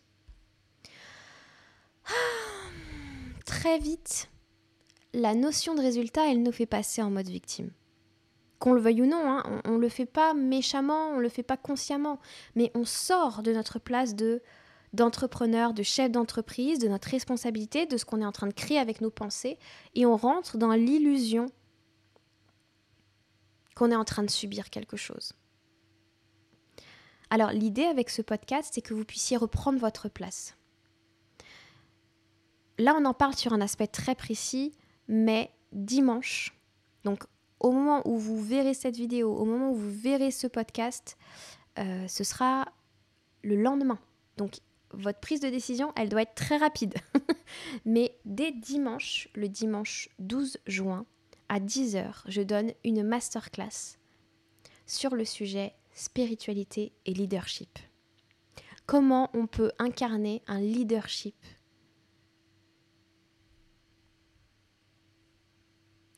Ah, 2.06 2.12
très 3.44 3.78
vite, 3.78 4.28
la 5.12 5.34
notion 5.34 5.74
de 5.74 5.80
résultat, 5.80 6.30
elle 6.30 6.42
nous 6.42 6.52
fait 6.52 6.66
passer 6.66 7.02
en 7.02 7.10
mode 7.10 7.28
victime. 7.28 7.70
Qu'on 8.58 8.72
le 8.74 8.80
veuille 8.80 9.02
ou 9.02 9.06
non, 9.06 9.22
hein, 9.24 9.62
on 9.64 9.72
ne 9.72 9.78
le 9.78 9.88
fait 9.88 10.06
pas 10.06 10.34
méchamment, 10.34 11.08
on 11.10 11.16
ne 11.16 11.22
le 11.22 11.28
fait 11.28 11.42
pas 11.42 11.56
consciemment, 11.56 12.20
mais 12.54 12.70
on 12.74 12.84
sort 12.84 13.42
de 13.42 13.52
notre 13.52 13.78
place 13.78 14.14
de 14.14 14.42
d'entrepreneur, 14.92 15.72
de 15.72 15.82
chef 15.82 16.10
d'entreprise, 16.10 16.78
de 16.78 16.86
notre 16.86 17.08
responsabilité, 17.08 17.86
de 17.86 17.96
ce 17.96 18.04
qu'on 18.04 18.20
est 18.20 18.26
en 18.26 18.32
train 18.32 18.46
de 18.46 18.52
créer 18.52 18.78
avec 18.78 19.00
nos 19.00 19.10
pensées, 19.10 19.58
et 19.94 20.04
on 20.04 20.16
rentre 20.16 20.58
dans 20.58 20.72
l'illusion 20.72 21.46
qu'on 23.74 23.90
est 23.90 23.96
en 23.96 24.04
train 24.04 24.22
de 24.22 24.30
subir 24.30 24.70
quelque 24.70 24.96
chose. 24.96 25.32
Alors 27.30 27.50
l'idée 27.50 27.84
avec 27.84 28.10
ce 28.10 28.22
podcast, 28.22 28.72
c'est 28.74 28.82
que 28.82 28.94
vous 28.94 29.04
puissiez 29.04 29.36
reprendre 29.36 29.78
votre 29.78 30.08
place. 30.08 30.56
Là, 32.78 32.94
on 32.98 33.04
en 33.04 33.14
parle 33.14 33.34
sur 33.34 33.52
un 33.52 33.60
aspect 33.60 33.86
très 33.86 34.14
précis, 34.14 34.72
mais 35.08 35.50
dimanche, 35.72 36.54
donc 37.04 37.24
au 37.60 37.70
moment 37.70 38.02
où 38.06 38.18
vous 38.18 38.42
verrez 38.42 38.74
cette 38.74 38.96
vidéo, 38.96 39.34
au 39.34 39.44
moment 39.44 39.70
où 39.70 39.74
vous 39.74 39.90
verrez 39.90 40.30
ce 40.30 40.46
podcast, 40.46 41.16
euh, 41.78 42.06
ce 42.08 42.24
sera 42.24 42.66
le 43.42 43.56
lendemain. 43.56 43.98
Donc 44.36 44.58
votre 44.90 45.20
prise 45.20 45.40
de 45.40 45.48
décision, 45.48 45.92
elle 45.96 46.08
doit 46.08 46.22
être 46.22 46.34
très 46.34 46.56
rapide. 46.56 46.94
Mais 47.84 48.18
dès 48.24 48.52
dimanche, 48.52 49.28
le 49.34 49.48
dimanche 49.48 50.08
12 50.18 50.58
juin, 50.66 51.06
à 51.52 51.60
10h, 51.60 52.14
je 52.28 52.40
donne 52.40 52.72
une 52.82 53.02
masterclass 53.02 53.98
sur 54.86 55.14
le 55.14 55.26
sujet 55.26 55.74
spiritualité 55.92 56.94
et 57.04 57.12
leadership. 57.12 57.78
Comment 58.86 59.28
on 59.34 59.46
peut 59.46 59.70
incarner 59.78 60.40
un 60.46 60.60
leadership? 60.60 61.36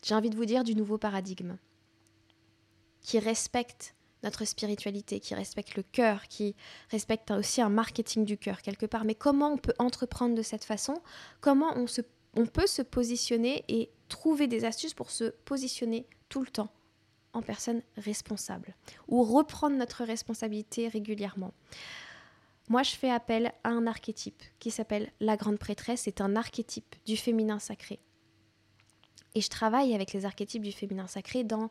J'ai 0.05 0.15
envie 0.15 0.31
de 0.31 0.37
vous 0.37 0.45
dire 0.45 0.63
du 0.63 0.77
nouveau 0.77 0.99
paradigme 0.99 1.57
qui 3.01 3.19
respecte 3.19 3.97
notre 4.23 4.45
spiritualité, 4.45 5.19
qui 5.19 5.35
respecte 5.35 5.75
le 5.75 5.83
cœur, 5.83 6.29
qui 6.29 6.55
respecte 6.91 7.33
aussi 7.33 7.61
un 7.61 7.71
marketing 7.71 8.25
du 8.25 8.39
cœur 8.39 8.63
quelque 8.63 8.87
part. 8.87 9.05
Mais 9.05 9.17
comment 9.17 9.51
on 9.55 9.59
peut 9.59 9.75
entreprendre 9.81 10.37
de 10.37 10.43
cette 10.43 10.65
façon? 10.65 11.03
Comment 11.41 11.77
on, 11.77 11.87
on 12.35 12.47
peut 12.47 12.69
se 12.69 12.83
positionner 12.83 13.65
et 13.67 13.91
trouver 14.15 14.47
des 14.47 14.65
astuces 14.65 14.95
pour 14.95 15.11
se 15.11 15.25
positionner 15.45 16.07
tout 16.29 16.41
le 16.41 16.47
temps 16.47 16.71
en 17.33 17.43
personne 17.43 17.83
responsable 17.97 18.77
ou 19.09 19.25
reprendre 19.25 19.77
notre 19.77 20.05
responsabilité 20.05 20.87
régulièrement. 20.87 21.53
Moi, 22.69 22.85
je 22.85 22.93
fais 22.93 23.11
appel 23.11 23.53
à 23.65 23.71
un 23.71 23.89
archétype 23.89 24.41
qui 24.61 24.71
s'appelle 24.71 25.11
la 25.19 25.37
grande 25.37 25.59
prêtresse. 25.59 26.03
C'est 26.05 26.21
un 26.21 26.37
archétype 26.37 26.95
du 27.05 27.17
féminin 27.17 27.59
sacré. 27.59 27.99
Et 29.35 29.41
je 29.41 29.51
travaille 29.51 29.95
avec 29.95 30.13
les 30.13 30.25
archétypes 30.25 30.63
du 30.63 30.71
féminin 30.71 31.09
sacré 31.09 31.43
dans 31.43 31.71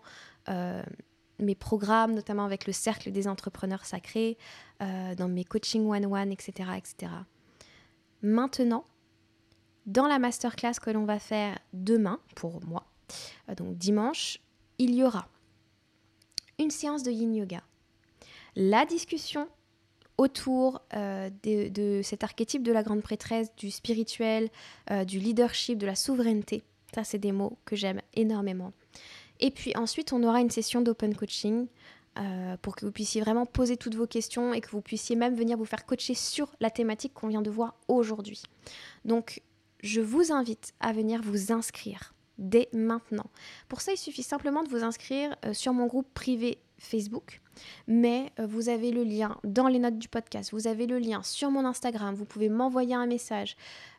euh, 0.50 0.84
mes 1.40 1.56
programmes, 1.56 2.14
notamment 2.14 2.44
avec 2.44 2.68
le 2.68 2.74
cercle 2.74 3.12
des 3.12 3.30
entrepreneurs 3.30 3.86
sacrés, 3.86 4.38
euh, 4.82 5.16
dans 5.16 5.30
mes 5.30 5.46
coaching 5.46 5.90
one-one, 5.90 6.32
etc., 6.34 6.72
etc. 6.78 7.12
Maintenant, 8.22 8.86
dans 9.86 10.08
la 10.08 10.20
masterclass 10.20 10.74
que 10.82 10.90
l'on 10.90 11.06
va 11.06 11.20
faire 11.20 11.60
demain, 11.74 12.20
pour 12.36 12.64
moi, 12.66 12.86
euh, 13.50 13.56
donc 13.56 13.78
dimanche, 13.78 14.40
il 14.78 14.96
y 14.96 15.04
aura 15.04 15.28
une 16.60 16.72
séance 16.72 17.04
de 17.04 17.12
yin 17.12 17.36
yoga, 17.36 17.62
la 18.56 18.86
discussion 18.86 19.48
autour 20.18 20.82
euh, 20.94 21.30
de, 21.44 22.02
cet 22.04 22.24
archétype 22.24 22.64
de 22.64 22.72
la 22.72 22.84
grande 22.84 23.02
prêtresse, 23.02 23.54
du 23.56 23.72
spirituel, 23.72 24.50
du 25.08 25.20
leadership, 25.20 25.80
de 25.80 25.88
la 25.88 25.96
souveraineté. 25.96 26.64
Ça, 26.94 27.04
c'est 27.04 27.18
des 27.18 27.32
mots 27.32 27.58
que 27.66 27.76
j'aime 27.76 28.00
énormément. 28.14 28.72
Et 29.40 29.52
puis 29.52 29.76
ensuite, 29.76 30.14
on 30.14 30.24
aura 30.24 30.42
une 30.42 30.52
session 30.52 30.82
d'open 30.82 31.16
coaching 31.16 31.68
euh, 32.20 32.58
pour 32.62 32.76
que 32.76 32.86
vous 32.86 32.92
puissiez 32.92 33.22
vraiment 33.22 33.48
poser 33.48 33.76
toutes 33.76 33.96
vos 33.96 34.06
questions 34.06 34.54
et 34.54 34.62
que 34.62 34.70
vous 34.70 34.82
puissiez 34.82 35.16
même 35.16 35.34
venir 35.34 35.58
vous 35.58 35.66
faire 35.66 35.86
coacher 35.86 36.14
sur 36.14 36.54
la 36.60 36.70
thématique 36.70 37.14
qu'on 37.14 37.28
vient 37.28 37.42
de 37.42 37.50
voir 37.50 37.76
aujourd'hui. 37.88 38.44
Donc, 39.04 39.42
je 39.84 40.02
vous 40.02 40.32
invite 40.32 40.74
à 40.80 40.94
venir 40.94 41.22
vous 41.22 41.52
inscrire 41.52 42.14
dès 42.40 42.68
maintenant. 42.74 43.30
Pour 43.68 43.82
ça, 43.82 43.92
il 43.92 43.98
suffit 43.98 44.24
simplement 44.24 44.64
de 44.64 44.70
vous 44.70 44.84
inscrire 44.84 45.36
euh, 45.46 45.54
sur 45.54 45.74
mon 45.74 45.86
groupe 45.86 46.12
privé 46.14 46.58
Facebook, 46.80 47.42
mais 47.88 48.32
euh, 48.40 48.48
vous 48.48 48.70
avez 48.70 48.92
le 48.92 49.04
lien 49.04 49.38
dans 49.44 49.68
les 49.68 49.78
notes 49.78 50.00
du 50.00 50.08
podcast, 50.08 50.52
vous 50.52 50.68
avez 50.68 50.88
le 50.88 50.98
lien 50.98 51.22
sur 51.22 51.52
mon 51.52 51.66
Instagram, 51.66 52.16
vous 52.16 52.26
pouvez 52.26 52.50
m'envoyer 52.50 52.96
un 52.96 53.06
message, 53.06 53.56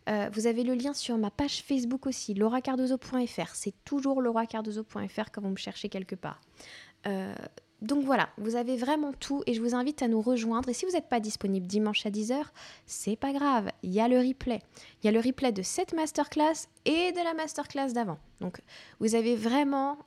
euh, 0.09 0.29
vous 0.33 0.47
avez 0.47 0.65
le 0.65 0.75
lien 0.75 0.95
sur 0.95 1.17
ma 1.17 1.31
page 1.31 1.63
Facebook 1.63 2.07
aussi, 2.07 2.35
lauracardozo.fr, 2.35 3.55
c'est 3.55 3.75
toujours 3.85 4.21
lauracardozo.fr 4.21 5.31
quand 5.33 5.43
vous 5.43 5.51
me 5.51 5.57
cherchez 5.57 5.89
quelque 5.89 6.17
part. 6.17 6.41
Donc 7.83 8.05
voilà, 8.05 8.29
vous 8.39 8.57
avez 8.57 8.77
vraiment 8.77 9.13
tout 9.13 9.43
et 9.47 9.55
je 9.55 9.61
vous 9.61 9.75
invite 9.75 10.03
à 10.03 10.09
nous 10.09 10.23
rejoindre. 10.23 10.69
Et 10.69 10.73
si 10.73 10.87
vous 10.87 10.93
n'êtes 10.93 11.09
pas 11.09 11.21
disponible 11.21 11.67
dimanche 11.67 12.07
à 12.07 12.11
10h, 12.11 12.43
c'est 12.87 13.17
pas 13.17 13.33
grave, 13.33 13.71
il 13.83 13.93
y 13.93 14.01
a 14.01 14.09
le 14.09 14.19
replay. 14.19 14.63
Il 15.03 15.07
y 15.07 15.09
a 15.09 15.13
le 15.13 15.21
replay 15.21 15.53
de 15.53 15.63
cette 15.63 15.93
masterclass 15.93 16.69
et 16.87 17.13
de 17.13 17.23
la 17.23 17.35
masterclass 17.35 17.93
d'avant. 17.93 18.19
Donc 18.41 18.61
vous 19.01 19.15
avez 19.15 19.37
vraiment 19.37 19.99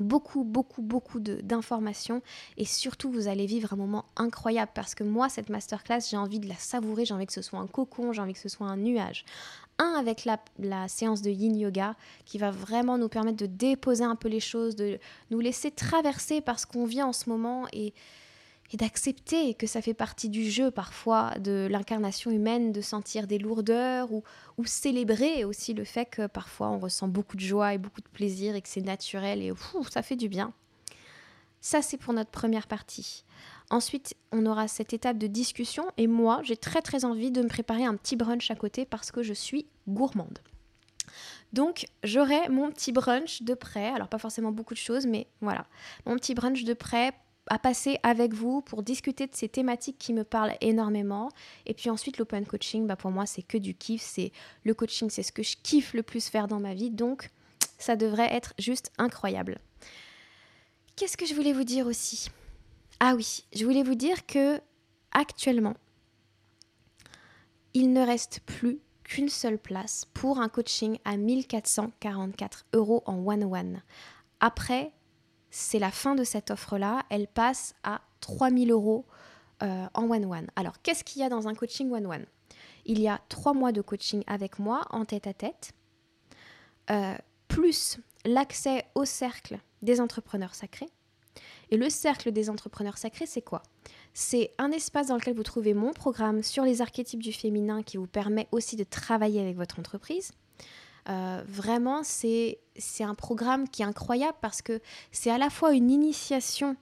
beaucoup, 0.00 0.44
beaucoup, 0.44 0.82
beaucoup 0.82 1.20
d'informations 1.20 2.22
et 2.56 2.64
surtout 2.64 3.10
vous 3.10 3.28
allez 3.28 3.46
vivre 3.46 3.72
un 3.72 3.76
moment 3.76 4.06
incroyable 4.16 4.72
parce 4.74 4.94
que 4.94 5.04
moi, 5.04 5.28
cette 5.28 5.50
masterclass, 5.50 6.00
j'ai 6.10 6.16
envie 6.16 6.40
de 6.40 6.48
la 6.48 6.56
savourer, 6.56 7.04
j'ai 7.04 7.14
envie 7.14 7.26
que 7.26 7.32
ce 7.32 7.42
soit 7.42 7.58
un 7.58 7.66
cocon, 7.66 8.12
j'ai 8.12 8.22
envie 8.22 8.32
que 8.32 8.40
ce 8.40 8.48
soit 8.48 8.66
un 8.66 8.76
nuage. 8.76 9.24
Un 9.80 9.94
avec 9.94 10.26
la, 10.26 10.88
séance 10.88 11.22
de 11.22 11.30
yin 11.30 11.56
yoga 11.56 11.96
qui 12.26 12.36
va 12.36 12.50
vraiment 12.50 12.98
nous 12.98 13.08
permettre 13.08 13.38
de 13.38 13.46
déposer 13.46 14.04
un 14.04 14.14
peu 14.14 14.28
les 14.28 14.38
choses, 14.38 14.76
de 14.76 14.98
nous 15.30 15.40
laisser 15.40 15.70
traverser 15.70 16.42
parce 16.42 16.66
qu'on 16.66 16.84
vient 16.84 17.06
en 17.06 17.14
ce 17.14 17.30
moment 17.30 17.66
et 17.72 17.94
d'accepter 18.74 19.54
que 19.54 19.66
ça 19.66 19.80
fait 19.80 19.94
partie 19.94 20.28
du 20.28 20.50
jeu 20.50 20.70
parfois 20.70 21.30
de 21.38 21.66
l'incarnation 21.70 22.30
humaine 22.30 22.72
de 22.72 22.82
sentir 22.82 23.26
des 23.26 23.38
lourdeurs 23.38 24.12
ou, 24.12 24.22
ou, 24.58 24.66
célébrer 24.66 25.44
aussi 25.44 25.72
le 25.72 25.84
fait 25.84 26.04
que 26.04 26.26
parfois 26.26 26.68
on 26.68 26.78
ressent 26.78 27.08
beaucoup 27.08 27.36
de 27.36 27.42
joie 27.42 27.72
et 27.72 27.78
beaucoup 27.78 28.02
de 28.02 28.08
plaisir 28.08 28.54
et 28.54 28.60
que 28.60 28.68
c'est 28.68 28.82
naturel 28.82 29.40
et 29.40 29.50
ça 29.90 30.02
fait 30.02 30.16
du 30.16 30.28
bien. 30.28 30.52
Ça 31.62 31.80
c'est 31.80 31.96
pour 31.96 32.12
notre 32.12 32.30
première 32.30 32.66
partie. 32.66 33.24
Ensuite, 33.70 34.14
on 34.32 34.46
aura 34.46 34.66
cette 34.66 34.92
étape 34.92 35.16
de 35.16 35.28
discussion 35.28 35.84
et 35.96 36.08
moi, 36.08 36.40
j'ai 36.42 36.56
très 36.56 36.82
très 36.82 37.04
envie 37.04 37.30
de 37.30 37.40
me 37.40 37.48
préparer 37.48 37.84
un 37.84 37.94
petit 37.94 38.16
brunch 38.16 38.50
à 38.50 38.56
côté 38.56 38.84
parce 38.84 39.12
que 39.12 39.22
je 39.22 39.32
suis 39.32 39.66
gourmande. 39.88 40.40
Donc, 41.52 41.86
j'aurai 42.02 42.48
mon 42.48 42.70
petit 42.70 42.92
brunch 42.92 43.42
de 43.42 43.54
près. 43.54 43.88
Alors, 43.88 44.08
pas 44.08 44.18
forcément 44.18 44.52
beaucoup 44.52 44.74
de 44.74 44.78
choses, 44.78 45.06
mais 45.06 45.28
voilà. 45.40 45.66
Mon 46.04 46.16
petit 46.16 46.34
brunch 46.34 46.64
de 46.64 46.74
près 46.74 47.12
à 47.48 47.58
passer 47.58 47.98
avec 48.02 48.34
vous 48.34 48.60
pour 48.60 48.82
discuter 48.82 49.26
de 49.26 49.34
ces 49.34 49.48
thématiques 49.48 49.98
qui 49.98 50.12
me 50.12 50.24
parlent 50.24 50.54
énormément. 50.60 51.30
Et 51.66 51.74
puis 51.74 51.90
ensuite, 51.90 52.18
l'open 52.18 52.46
coaching, 52.46 52.86
bah 52.86 52.96
pour 52.96 53.10
moi, 53.10 53.26
c'est 53.26 53.42
que 53.42 53.58
du 53.58 53.74
kiff. 53.74 54.02
C'est 54.02 54.32
le 54.64 54.74
coaching, 54.74 55.10
c'est 55.10 55.22
ce 55.22 55.32
que 55.32 55.42
je 55.42 55.56
kiffe 55.62 55.94
le 55.94 56.02
plus 56.02 56.28
faire 56.28 56.48
dans 56.48 56.60
ma 56.60 56.74
vie. 56.74 56.90
Donc, 56.90 57.30
ça 57.78 57.96
devrait 57.96 58.32
être 58.32 58.52
juste 58.58 58.92
incroyable. 58.98 59.58
Qu'est-ce 60.96 61.16
que 61.16 61.26
je 61.26 61.34
voulais 61.34 61.52
vous 61.52 61.64
dire 61.64 61.86
aussi? 61.86 62.30
Ah 63.00 63.14
oui, 63.16 63.44
je 63.54 63.64
voulais 63.64 63.82
vous 63.82 63.94
dire 63.94 64.26
que 64.26 64.60
actuellement, 65.10 65.74
il 67.72 67.94
ne 67.94 68.04
reste 68.04 68.40
plus 68.40 68.78
qu'une 69.04 69.30
seule 69.30 69.58
place 69.58 70.04
pour 70.12 70.38
un 70.38 70.50
coaching 70.50 70.98
à 71.06 71.16
1444 71.16 72.66
euros 72.74 73.02
en 73.06 73.26
one-one. 73.26 73.82
Après, 74.40 74.92
c'est 75.50 75.78
la 75.78 75.90
fin 75.90 76.14
de 76.14 76.24
cette 76.24 76.50
offre-là. 76.50 77.02
Elle 77.08 77.26
passe 77.26 77.74
à 77.84 78.02
3000 78.20 78.70
euros 78.70 79.06
euh, 79.62 79.86
en 79.94 80.10
one-one. 80.10 80.48
Alors, 80.54 80.82
qu'est-ce 80.82 81.02
qu'il 81.02 81.22
y 81.22 81.24
a 81.24 81.30
dans 81.30 81.48
un 81.48 81.54
coaching 81.54 81.90
one-one? 81.90 82.26
Il 82.84 83.00
y 83.00 83.08
a 83.08 83.20
trois 83.30 83.54
mois 83.54 83.72
de 83.72 83.80
coaching 83.80 84.22
avec 84.26 84.58
moi 84.58 84.82
en 84.90 85.06
tête-à-tête, 85.06 85.72
euh, 86.90 87.16
plus 87.48 87.98
l'accès 88.26 88.84
au 88.94 89.06
cercle 89.06 89.58
des 89.80 90.02
entrepreneurs 90.02 90.54
sacrés. 90.54 90.90
Et 91.70 91.76
le 91.76 91.88
cercle 91.88 92.32
des 92.32 92.50
entrepreneurs 92.50 92.98
sacrés, 92.98 93.26
c'est 93.26 93.42
quoi? 93.42 93.62
C'est 94.12 94.52
un 94.58 94.72
espace 94.72 95.08
dans 95.08 95.16
lequel 95.16 95.34
vous 95.34 95.42
trouvez 95.42 95.74
mon 95.74 95.92
programme 95.92 96.42
sur 96.42 96.64
les 96.64 96.82
archétypes 96.82 97.22
du 97.22 97.32
féminin 97.32 97.82
qui 97.82 97.96
vous 97.96 98.08
permet 98.08 98.48
aussi 98.50 98.76
de 98.76 98.84
travailler 98.84 99.40
avec 99.40 99.56
votre 99.56 99.78
entreprise. 99.78 100.32
Euh, 101.08 101.42
vraiment, 101.46 102.02
c'est 102.02 102.58
un 103.00 103.14
programme 103.14 103.68
qui 103.68 103.82
est 103.82 103.86
incroyable 103.86 104.36
parce 104.40 104.62
que 104.62 104.80
c'est 105.12 105.30
à 105.30 105.38
la 105.38 105.50
fois 105.50 105.72
une 105.72 105.90
initiation 105.90 106.76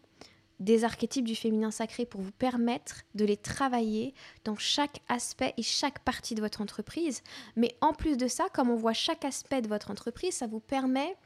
des 0.61 0.83
archétypes 0.83 1.24
du 1.24 1.37
féminin 1.37 1.70
sacré 1.70 2.05
pour 2.05 2.20
vous 2.20 2.33
permettre 2.33 3.03
de 3.14 3.24
les 3.24 3.37
travailler 3.37 4.12
dans 4.44 4.57
chaque 4.57 5.01
aspect 5.09 5.55
et 5.57 5.62
chaque 5.62 6.01
partie 6.01 6.35
de 6.35 6.40
votre 6.40 6.61
entreprise. 6.61 7.22
Mais 7.55 7.77
en 7.81 7.92
plus 7.92 8.16
de 8.16 8.27
ça, 8.27 8.46
comme 8.53 8.70
on 8.70 8.77
voit 8.77 8.92
chaque 8.92 9.24
aspect 9.24 9.62
de 9.62 9.68
votre 9.68 9.90
entreprise, 9.90 10.35
ça 10.35 10.48
vous 10.48 10.61
permet 10.61 11.16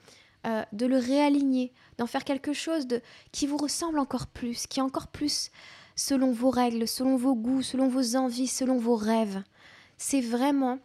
euh, 0.46 0.64
de 0.72 0.86
le 0.86 0.98
réaligner, 0.98 1.72
d'en 1.98 2.06
faire 2.06 2.24
quelque 2.24 2.52
chose 2.52 2.86
de, 2.86 3.00
qui 3.30 3.46
vous 3.46 3.56
ressemble 3.56 3.98
encore 3.98 4.26
plus, 4.26 4.66
qui 4.66 4.80
est 4.80 4.82
encore 4.82 5.08
plus 5.08 5.50
selon 5.96 6.32
vos 6.32 6.50
règles, 6.50 6.88
selon 6.88 7.16
vos 7.16 7.34
goûts, 7.34 7.62
selon 7.62 7.88
vos 7.88 8.16
envies, 8.16 8.48
selon 8.48 8.78
vos 8.78 8.96
rêves. 8.96 9.42
C'est 9.98 10.20
vraiment 10.20 10.78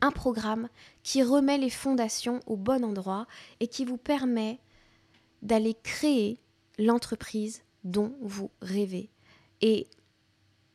un 0.00 0.10
programme 0.10 0.68
qui 1.02 1.22
remet 1.22 1.58
les 1.58 1.70
fondations 1.70 2.40
au 2.46 2.56
bon 2.56 2.84
endroit 2.84 3.26
et 3.60 3.68
qui 3.68 3.84
vous 3.84 3.98
permet 3.98 4.58
d'aller 5.42 5.76
créer 5.82 6.38
l'entreprise 6.78 7.62
dont 7.84 8.14
vous 8.20 8.50
rêvez 8.60 9.10
et 9.60 9.86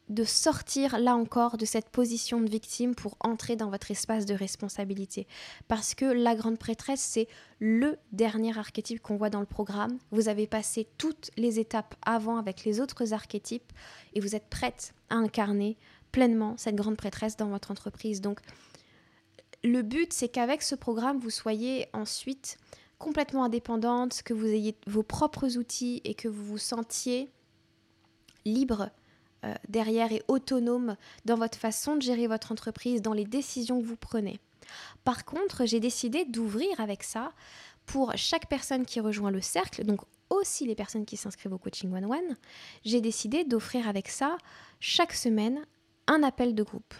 de 0.10 0.24
sortir 0.24 1.00
là 1.00 1.16
encore 1.16 1.58
de 1.58 1.66
cette 1.66 1.90
position 1.90 2.40
de 2.40 2.50
victime 2.50 2.96
pour 2.96 3.18
entrer 3.20 3.56
dans 3.56 3.70
votre 3.70 3.92
espace 3.92 4.26
de 4.26 4.34
responsabilité. 4.34 5.28
Parce 5.68 5.96
que 5.96 6.06
la 6.06 6.36
grande 6.36 6.58
prêtresse, 6.58 7.02
c'est 7.02 7.28
le 7.60 7.98
dernier 8.14 8.58
archétype 8.58 9.02
qu'on 9.02 9.18
voit 9.18 9.30
dans 9.30 9.42
le 9.42 9.46
programme. 9.46 9.98
Vous 10.12 10.30
avez 10.30 10.48
passé 10.48 10.88
toutes 10.98 11.32
les 11.36 11.60
étapes 11.60 11.96
avant 12.04 12.38
avec 12.38 12.64
les 12.64 12.80
autres 12.80 13.14
archétypes 13.14 13.74
et 14.14 14.22
vous 14.22 14.36
êtes 14.36 14.48
prête 14.50 14.94
à 15.10 15.16
incarner 15.16 15.78
pleinement 16.12 16.56
cette 16.58 16.76
grande 16.76 16.98
prêtresse 16.98 17.36
dans 17.36 17.50
votre 17.50 17.72
entreprise. 17.72 18.22
Donc 18.22 18.40
le 19.64 19.82
but, 19.82 20.14
c'est 20.14 20.30
qu'avec 20.30 20.62
ce 20.62 20.76
programme, 20.76 21.20
vous 21.20 21.30
soyez 21.30 21.88
ensuite 21.92 22.58
complètement 22.98 23.44
indépendante, 23.44 24.22
que 24.24 24.34
vous 24.34 24.48
ayez 24.48 24.76
vos 24.88 25.04
propres 25.04 25.58
outils 25.58 26.02
et 26.04 26.14
que 26.14 26.28
vous 26.28 26.46
vous 26.46 26.58
sentiez 26.58 27.30
libre 28.46 28.90
euh, 29.44 29.54
derrière 29.70 30.12
et 30.12 30.24
autonome 30.28 30.96
dans 31.26 31.36
votre 31.36 31.58
façon 31.58 31.96
de 31.96 32.02
gérer 32.02 32.28
votre 32.28 32.52
entreprise, 32.52 33.02
dans 33.02 33.14
les 33.14 33.26
décisions 33.26 33.80
que 33.80 33.86
vous 33.86 33.98
prenez. 33.98 34.40
Par 35.04 35.26
contre, 35.26 35.66
j'ai 35.66 35.80
décidé 35.80 36.26
d'ouvrir 36.26 36.80
avec 36.80 37.04
ça 37.04 37.32
pour 37.86 38.12
chaque 38.16 38.50
personne 38.50 38.86
qui 38.86 39.00
rejoint 39.00 39.32
le 39.32 39.42
cercle. 39.42 39.84
Donc, 39.84 40.02
aussi 40.30 40.66
les 40.66 40.76
personnes 40.76 41.06
qui 41.06 41.18
s'inscrivent 41.18 41.54
au 41.54 41.58
coaching 41.58 41.94
one-one, 41.94 42.36
j'ai 42.84 43.00
décidé 43.00 43.44
d'offrir 43.44 43.88
avec 43.88 44.10
ça 44.10 44.38
chaque 44.80 45.14
semaine 45.14 45.66
un 46.08 46.24
appel 46.24 46.54
de 46.54 46.64
groupe. 46.64 46.94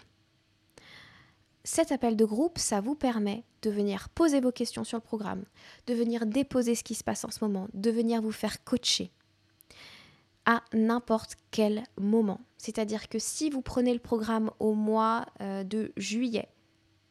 Cet 1.64 1.92
appel 1.92 2.16
de 2.16 2.24
groupe, 2.24 2.58
ça 2.58 2.80
vous 2.80 2.94
permet 2.94 3.44
de 3.62 3.70
venir 3.70 4.08
poser 4.08 4.40
vos 4.40 4.52
questions 4.52 4.84
sur 4.84 4.96
le 4.96 5.02
programme, 5.02 5.44
de 5.86 5.94
venir 5.94 6.24
déposer 6.24 6.74
ce 6.74 6.84
qui 6.84 6.94
se 6.94 7.04
passe 7.04 7.24
en 7.24 7.30
ce 7.30 7.44
moment, 7.44 7.68
de 7.74 7.90
venir 7.90 8.22
vous 8.22 8.32
faire 8.32 8.64
coacher 8.64 9.12
à 10.48 10.62
n'importe 10.72 11.36
quel 11.50 11.84
moment. 11.96 12.40
C'est-à-dire 12.56 13.08
que 13.08 13.18
si 13.18 13.50
vous 13.50 13.62
prenez 13.62 13.92
le 13.92 14.00
programme 14.00 14.50
au 14.58 14.74
mois 14.74 15.26
euh, 15.40 15.62
de 15.62 15.92
juillet, 15.96 16.48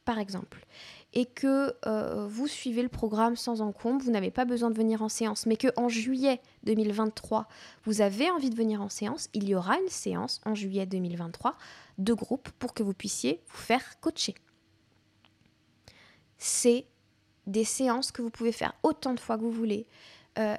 par 0.04 0.18
exemple, 0.18 0.66
et 1.14 1.24
que 1.24 1.74
euh, 1.86 2.26
vous 2.26 2.46
suivez 2.46 2.82
le 2.82 2.88
programme 2.88 3.36
sans 3.36 3.62
encombre, 3.62 4.04
vous 4.04 4.10
n'avez 4.10 4.30
pas 4.30 4.44
besoin 4.44 4.70
de 4.70 4.76
venir 4.76 5.02
en 5.02 5.08
séance, 5.08 5.46
mais 5.46 5.56
que 5.56 5.68
en 5.76 5.88
juillet 5.88 6.40
2023, 6.64 7.46
vous 7.84 8.00
avez 8.00 8.30
envie 8.30 8.50
de 8.50 8.56
venir 8.56 8.82
en 8.82 8.88
séance, 8.88 9.28
il 9.32 9.48
y 9.48 9.54
aura 9.54 9.78
une 9.78 9.88
séance 9.88 10.40
en 10.44 10.54
juillet 10.54 10.86
2023 10.86 11.56
de 11.98 12.12
groupe 12.12 12.50
pour 12.58 12.74
que 12.74 12.82
vous 12.82 12.94
puissiez 12.94 13.40
vous 13.48 13.58
faire 13.58 14.00
coacher 14.00 14.34
c'est 16.38 16.86
des 17.46 17.64
séances 17.64 18.12
que 18.12 18.22
vous 18.22 18.30
pouvez 18.30 18.52
faire 18.52 18.74
autant 18.82 19.12
de 19.12 19.20
fois 19.20 19.36
que 19.36 19.42
vous 19.42 19.50
voulez. 19.50 19.86
Euh, 20.38 20.56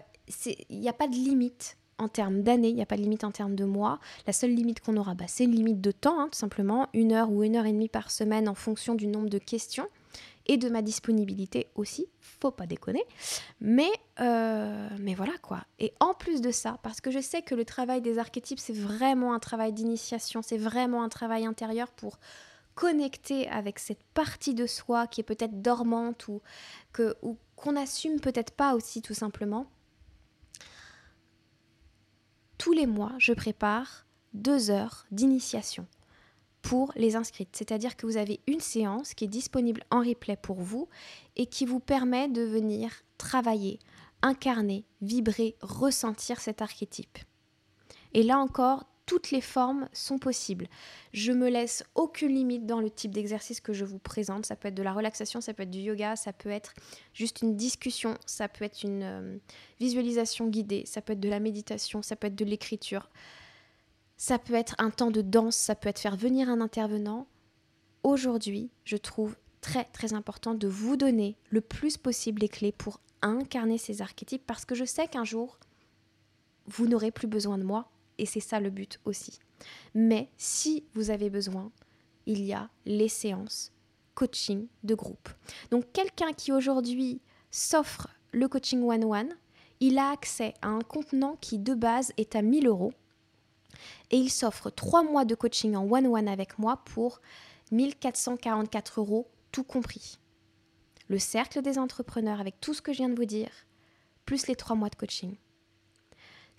il 0.69 0.79
n'y 0.79 0.89
a 0.89 0.93
pas 0.93 1.07
de 1.07 1.15
limite 1.15 1.77
en 1.99 2.07
termes 2.07 2.41
d'années, 2.41 2.69
il 2.69 2.75
n'y 2.75 2.81
a 2.81 2.85
pas 2.85 2.97
de 2.97 3.01
limite 3.01 3.23
en 3.23 3.31
termes 3.31 3.55
de 3.55 3.65
mois. 3.65 3.99
La 4.25 4.33
seule 4.33 4.51
limite 4.51 4.79
qu'on 4.79 4.97
aura, 4.97 5.13
bah, 5.13 5.25
c'est 5.27 5.43
une 5.43 5.55
limite 5.55 5.81
de 5.81 5.91
temps, 5.91 6.19
hein, 6.19 6.29
tout 6.31 6.39
simplement, 6.39 6.88
une 6.93 7.12
heure 7.12 7.31
ou 7.31 7.43
une 7.43 7.55
heure 7.55 7.65
et 7.65 7.71
demie 7.71 7.89
par 7.89 8.09
semaine 8.12 8.49
en 8.49 8.55
fonction 8.55 8.95
du 8.95 9.07
nombre 9.07 9.29
de 9.29 9.38
questions 9.38 9.88
et 10.49 10.57
de 10.57 10.67
ma 10.67 10.81
disponibilité 10.81 11.67
aussi, 11.75 12.07
faut 12.21 12.49
pas 12.49 12.65
déconner. 12.65 13.03
Mais, 13.62 13.91
euh, 14.19 14.89
mais 14.99 15.13
voilà 15.13 15.33
quoi. 15.43 15.63
Et 15.77 15.93
en 15.99 16.15
plus 16.15 16.41
de 16.41 16.49
ça, 16.49 16.79
parce 16.81 17.01
que 17.01 17.12
je 17.12 17.19
sais 17.19 17.43
que 17.43 17.53
le 17.53 17.65
travail 17.65 18.01
des 18.01 18.17
archétypes, 18.17 18.57
c'est 18.57 18.75
vraiment 18.75 19.33
un 19.33 19.39
travail 19.39 19.73
d'initiation, 19.73 20.41
c'est 20.41 20.57
vraiment 20.57 21.03
un 21.03 21.09
travail 21.09 21.45
intérieur 21.45 21.91
pour 21.91 22.17
connecter 22.73 23.47
avec 23.49 23.77
cette 23.77 24.03
partie 24.15 24.55
de 24.55 24.65
soi 24.65 25.05
qui 25.05 25.21
est 25.21 25.23
peut-être 25.23 25.62
dormante 25.62 26.27
ou 26.27 26.41
que 26.93 27.15
ou 27.21 27.38
qu'on 27.55 27.73
n'assume 27.73 28.19
peut-être 28.19 28.51
pas 28.51 28.73
aussi 28.73 29.03
tout 29.03 29.13
simplement. 29.13 29.67
Tous 32.60 32.74
les 32.74 32.88
mois, 32.88 33.13
je 33.19 33.32
prépare 33.32 34.06
deux 34.34 34.69
heures 34.69 35.06
d'initiation 35.12 35.88
pour 36.62 36.91
les 36.98 37.15
inscrites. 37.15 37.56
C'est-à-dire 37.56 37.95
que 37.95 38.06
vous 38.06 38.17
avez 38.17 38.41
une 38.48 38.60
séance 38.60 39.13
qui 39.13 39.24
est 39.24 39.30
disponible 39.30 39.82
en 39.91 40.02
replay 40.02 40.36
pour 40.36 40.58
vous 40.58 40.89
et 41.38 41.45
qui 41.45 41.65
vous 41.65 41.80
permet 41.80 42.28
de 42.28 42.41
venir 42.41 42.91
travailler, 43.17 43.80
incarner, 44.22 44.84
vibrer, 45.02 45.56
ressentir 45.62 46.41
cet 46.41 46.62
archétype. 46.62 47.17
Et 48.13 48.24
là 48.24 48.38
encore, 48.39 48.86
toutes 49.10 49.32
les 49.32 49.41
formes 49.41 49.89
sont 49.91 50.19
possibles. 50.19 50.67
Je 51.13 51.32
me 51.32 51.50
laisse 51.50 51.84
aucune 51.95 52.32
limite 52.32 52.67
dans 52.67 52.80
le 52.80 52.91
type 52.91 53.10
d'exercice 53.10 53.60
que 53.60 53.74
je 53.74 53.84
vous 53.84 53.98
présente. 53.98 54.45
Ça 54.45 54.56
peut 54.56 54.67
être 54.67 54.76
de 54.76 54.84
la 54.84 54.93
relaxation, 54.93 55.41
ça 55.41 55.52
peut 55.52 55.63
être 55.63 55.72
du 55.72 55.80
yoga, 55.80 56.15
ça 56.15 56.32
peut 56.32 56.52
être 56.52 56.76
juste 57.12 57.41
une 57.41 57.56
discussion, 57.56 58.13
ça 58.28 58.48
peut 58.48 58.63
être 58.65 58.84
une 58.84 59.02
euh, 59.02 59.38
visualisation 59.80 60.48
guidée, 60.48 60.84
ça 60.86 61.02
peut 61.02 61.13
être 61.13 61.19
de 61.19 61.28
la 61.28 61.39
méditation, 61.39 62.04
ça 62.04 62.15
peut 62.15 62.28
être 62.28 62.36
de 62.36 62.45
l'écriture, 62.45 63.10
ça 64.15 64.38
peut 64.38 64.54
être 64.54 64.76
un 64.78 64.91
temps 64.91 65.10
de 65.10 65.24
danse, 65.24 65.56
ça 65.56 65.74
peut 65.74 65.89
être 65.89 65.98
faire 65.98 66.15
venir 66.15 66.48
un 66.48 66.62
intervenant. 66.62 67.26
Aujourd'hui, 68.04 68.69
je 68.84 68.95
trouve 68.95 69.36
très 69.60 69.86
très 69.86 70.13
important 70.13 70.54
de 70.54 70.67
vous 70.67 70.98
donner 70.98 71.36
le 71.50 71.62
plus 71.62 71.98
possible 71.98 72.41
les 72.41 72.50
clés 72.50 72.74
pour 72.74 73.00
incarner 73.24 73.80
ces 73.80 74.04
archétypes 74.04 74.45
parce 74.45 74.65
que 74.65 74.76
je 74.76 74.86
sais 74.86 75.08
qu'un 75.08 75.26
jour, 75.26 75.58
vous 76.67 76.88
n'aurez 76.88 77.10
plus 77.10 77.28
besoin 77.28 77.58
de 77.58 77.63
moi 77.63 77.89
et 78.19 78.25
c'est 78.25 78.39
ça 78.39 78.60
le 78.60 78.69
but 78.69 78.99
aussi. 79.05 79.39
Mais 79.93 80.29
si 80.38 80.86
vous 80.93 81.10
avez 81.10 81.29
besoin, 81.29 81.71
il 82.25 82.43
y 82.43 82.53
a 82.53 82.69
les 82.86 83.10
séances 83.10 83.71
coaching 84.13 84.67
de 84.84 84.95
groupe. 84.95 85.29
Donc 85.71 85.91
quelqu'un 85.93 86.34
qui 86.34 86.51
aujourd'hui 86.51 87.21
s'offre 87.51 88.10
le 88.32 88.47
coaching 88.47 88.84
one-one, 88.84 89.36
il 89.79 89.97
a 89.97 90.12
accès 90.12 90.53
à 90.62 90.67
un 90.67 90.82
contenant 90.82 91.38
qui 91.39 91.58
de 91.58 91.73
base 91.73 92.12
est 92.17 92.36
à 92.36 92.41
1000 92.41 92.67
euros 92.67 92.93
et 94.12 94.17
il 94.17 94.29
s'offre 94.29 94.69
trois 94.69 95.03
mois 95.03 95.23
de 95.23 95.36
coaching 95.36 95.75
en 95.75 95.89
one-one 95.89 96.27
avec 96.27 96.60
moi 96.60 96.82
pour 96.84 97.21
1444 97.71 98.99
euros 98.99 99.27
tout 99.51 99.63
compris. 99.63 100.19
Le 101.08 101.17
cercle 101.17 101.62
des 101.62 101.79
entrepreneurs 101.79 102.39
avec 102.39 102.60
tout 102.60 102.73
ce 102.73 102.82
que 102.82 102.91
je 102.91 102.97
viens 102.97 103.10
de 103.10 103.15
vous 103.15 103.25
dire, 103.25 103.51
plus 104.25 104.47
les 104.47 104.55
trois 104.55 104.75
mois 104.75 104.89
de 104.89 104.95
coaching. 104.95 105.36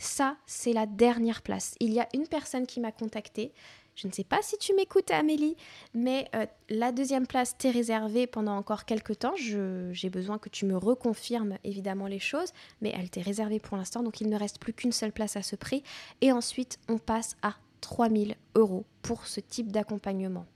Ça, 0.01 0.39
c'est 0.47 0.73
la 0.73 0.87
dernière 0.87 1.43
place. 1.43 1.75
Il 1.79 1.93
y 1.93 2.01
a 2.01 2.09
une 2.15 2.27
personne 2.27 2.67
qui 2.67 2.81
m'a 2.81 2.91
contactée. 2.91 3.53
Je 3.95 4.07
ne 4.07 4.13
sais 4.13 4.25
pas 4.25 4.41
si 4.41 4.57
tu 4.57 4.75
m'écoutes, 4.75 5.11
Amélie, 5.11 5.59
mais 5.93 6.27
euh, 6.35 6.47
la 6.71 6.91
deuxième 6.91 7.27
place 7.27 7.55
t'est 7.59 7.71
réservée 7.71 8.27
pendant 8.27 8.57
encore 8.57 8.87
quelques 8.87 9.19
temps. 9.19 9.35
J'ai 9.37 10.09
besoin 10.09 10.39
que 10.39 10.49
tu 10.49 10.65
me 10.65 10.75
reconfirmes 10.75 11.59
évidemment 11.65 12.07
les 12.07 12.19
choses, 12.19 12.49
mais 12.81 12.95
elle 12.97 13.11
t'est 13.11 13.21
réservée 13.21 13.61
pour 13.61 13.77
l'instant, 13.77 14.03
donc 14.03 14.23
il 14.23 14.31
ne 14.31 14.39
reste 14.39 14.59
plus 14.59 14.73
qu'une 14.73 14.93
seule 14.93 15.13
place 15.13 15.37
à 15.37 15.43
ce 15.43 15.55
prix. 15.55 15.83
Et 16.23 16.33
ensuite, 16.33 16.79
on 16.89 16.97
passe 16.97 17.37
à 17.43 17.57
3000 17.83 18.37
euros 18.55 18.87
pour 19.03 19.27
ce 19.27 19.41
type 19.41 19.71
d'accompagnement. 19.71 20.47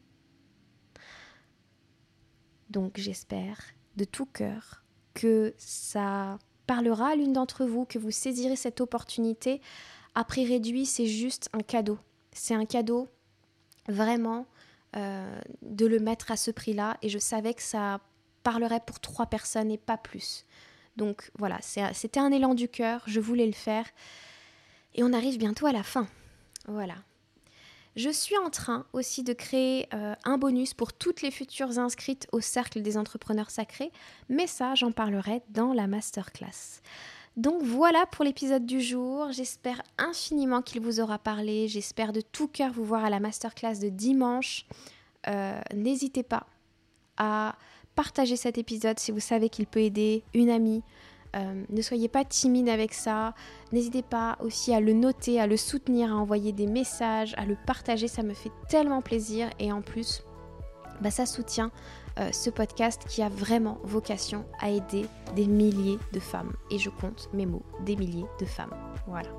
Donc 2.70 2.96
j'espère 2.96 3.60
de 3.96 4.06
tout 4.06 4.26
cœur 4.26 4.84
que 5.12 5.52
ça 5.58 6.38
parlera 6.66 7.10
à 7.10 7.16
l'une 7.16 7.32
d'entre 7.32 7.64
vous, 7.64 7.84
que 7.84 7.98
vous 7.98 8.10
saisirez 8.10 8.56
cette 8.56 8.80
opportunité. 8.80 9.60
À 10.14 10.24
prix 10.24 10.46
réduit, 10.46 10.86
c'est 10.86 11.06
juste 11.06 11.48
un 11.52 11.60
cadeau. 11.60 11.98
C'est 12.32 12.54
un 12.54 12.64
cadeau 12.64 13.08
vraiment 13.88 14.46
euh, 14.96 15.40
de 15.62 15.86
le 15.86 15.98
mettre 15.98 16.30
à 16.30 16.36
ce 16.36 16.50
prix-là. 16.50 16.96
Et 17.02 17.08
je 17.08 17.18
savais 17.18 17.54
que 17.54 17.62
ça 17.62 18.00
parlerait 18.42 18.80
pour 18.86 19.00
trois 19.00 19.26
personnes 19.26 19.70
et 19.70 19.78
pas 19.78 19.96
plus. 19.96 20.44
Donc 20.96 21.30
voilà, 21.38 21.58
c'était 21.60 22.20
un 22.20 22.30
élan 22.30 22.54
du 22.54 22.68
cœur, 22.68 23.02
je 23.06 23.18
voulais 23.18 23.46
le 23.46 23.52
faire. 23.52 23.86
Et 24.94 25.02
on 25.02 25.12
arrive 25.12 25.38
bientôt 25.38 25.66
à 25.66 25.72
la 25.72 25.82
fin. 25.82 26.06
Voilà. 26.68 26.94
Je 27.96 28.10
suis 28.10 28.36
en 28.38 28.50
train 28.50 28.86
aussi 28.92 29.22
de 29.22 29.32
créer 29.32 29.88
euh, 29.94 30.14
un 30.24 30.36
bonus 30.36 30.74
pour 30.74 30.92
toutes 30.92 31.22
les 31.22 31.30
futures 31.30 31.78
inscrites 31.78 32.26
au 32.32 32.40
Cercle 32.40 32.82
des 32.82 32.96
entrepreneurs 32.96 33.50
sacrés, 33.50 33.92
mais 34.28 34.46
ça, 34.46 34.74
j'en 34.74 34.90
parlerai 34.90 35.42
dans 35.50 35.72
la 35.72 35.86
masterclass. 35.86 36.80
Donc 37.36 37.62
voilà 37.62 38.06
pour 38.06 38.24
l'épisode 38.24 38.64
du 38.64 38.80
jour. 38.80 39.32
J'espère 39.32 39.82
infiniment 39.98 40.62
qu'il 40.62 40.80
vous 40.80 41.00
aura 41.00 41.18
parlé. 41.18 41.66
J'espère 41.68 42.12
de 42.12 42.20
tout 42.20 42.46
cœur 42.46 42.72
vous 42.72 42.84
voir 42.84 43.04
à 43.04 43.10
la 43.10 43.18
masterclass 43.18 43.78
de 43.80 43.88
dimanche. 43.88 44.66
Euh, 45.26 45.60
n'hésitez 45.74 46.22
pas 46.22 46.46
à 47.16 47.56
partager 47.94 48.36
cet 48.36 48.58
épisode 48.58 48.98
si 48.98 49.12
vous 49.12 49.20
savez 49.20 49.48
qu'il 49.48 49.66
peut 49.66 49.80
aider 49.80 50.22
une 50.34 50.50
amie, 50.50 50.82
euh, 51.34 51.64
ne 51.68 51.82
soyez 51.82 52.08
pas 52.08 52.24
timide 52.24 52.68
avec 52.68 52.94
ça. 52.94 53.34
N'hésitez 53.72 54.02
pas 54.02 54.36
aussi 54.40 54.72
à 54.72 54.80
le 54.80 54.92
noter, 54.92 55.40
à 55.40 55.46
le 55.46 55.56
soutenir, 55.56 56.12
à 56.12 56.16
envoyer 56.16 56.52
des 56.52 56.66
messages, 56.66 57.34
à 57.36 57.44
le 57.44 57.56
partager. 57.66 58.08
Ça 58.08 58.22
me 58.22 58.34
fait 58.34 58.52
tellement 58.68 59.02
plaisir. 59.02 59.50
Et 59.58 59.72
en 59.72 59.82
plus, 59.82 60.22
bah, 61.00 61.10
ça 61.10 61.26
soutient 61.26 61.70
euh, 62.20 62.30
ce 62.32 62.50
podcast 62.50 63.02
qui 63.08 63.22
a 63.22 63.28
vraiment 63.28 63.78
vocation 63.82 64.44
à 64.60 64.70
aider 64.70 65.06
des 65.34 65.46
milliers 65.46 65.98
de 66.12 66.20
femmes. 66.20 66.52
Et 66.70 66.78
je 66.78 66.90
compte 66.90 67.28
mes 67.32 67.46
mots, 67.46 67.64
des 67.84 67.96
milliers 67.96 68.26
de 68.40 68.44
femmes. 68.44 68.74
Voilà. 69.06 69.30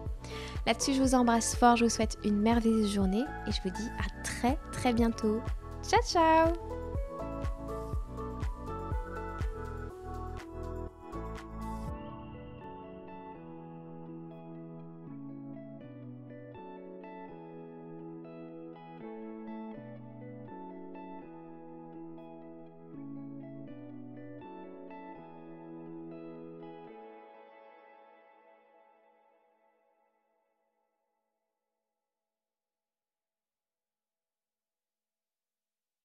Là-dessus, 0.65 0.93
je 0.93 1.01
vous 1.01 1.15
embrasse 1.15 1.55
fort. 1.55 1.77
Je 1.77 1.85
vous 1.85 1.89
souhaite 1.89 2.17
une 2.25 2.37
merveilleuse 2.37 2.93
journée. 2.93 3.23
Et 3.47 3.51
je 3.51 3.61
vous 3.63 3.69
dis 3.69 3.89
à 3.99 4.23
très 4.23 4.57
très 4.71 4.93
bientôt. 4.93 5.39
Ciao 5.83 6.01
ciao 6.01 6.74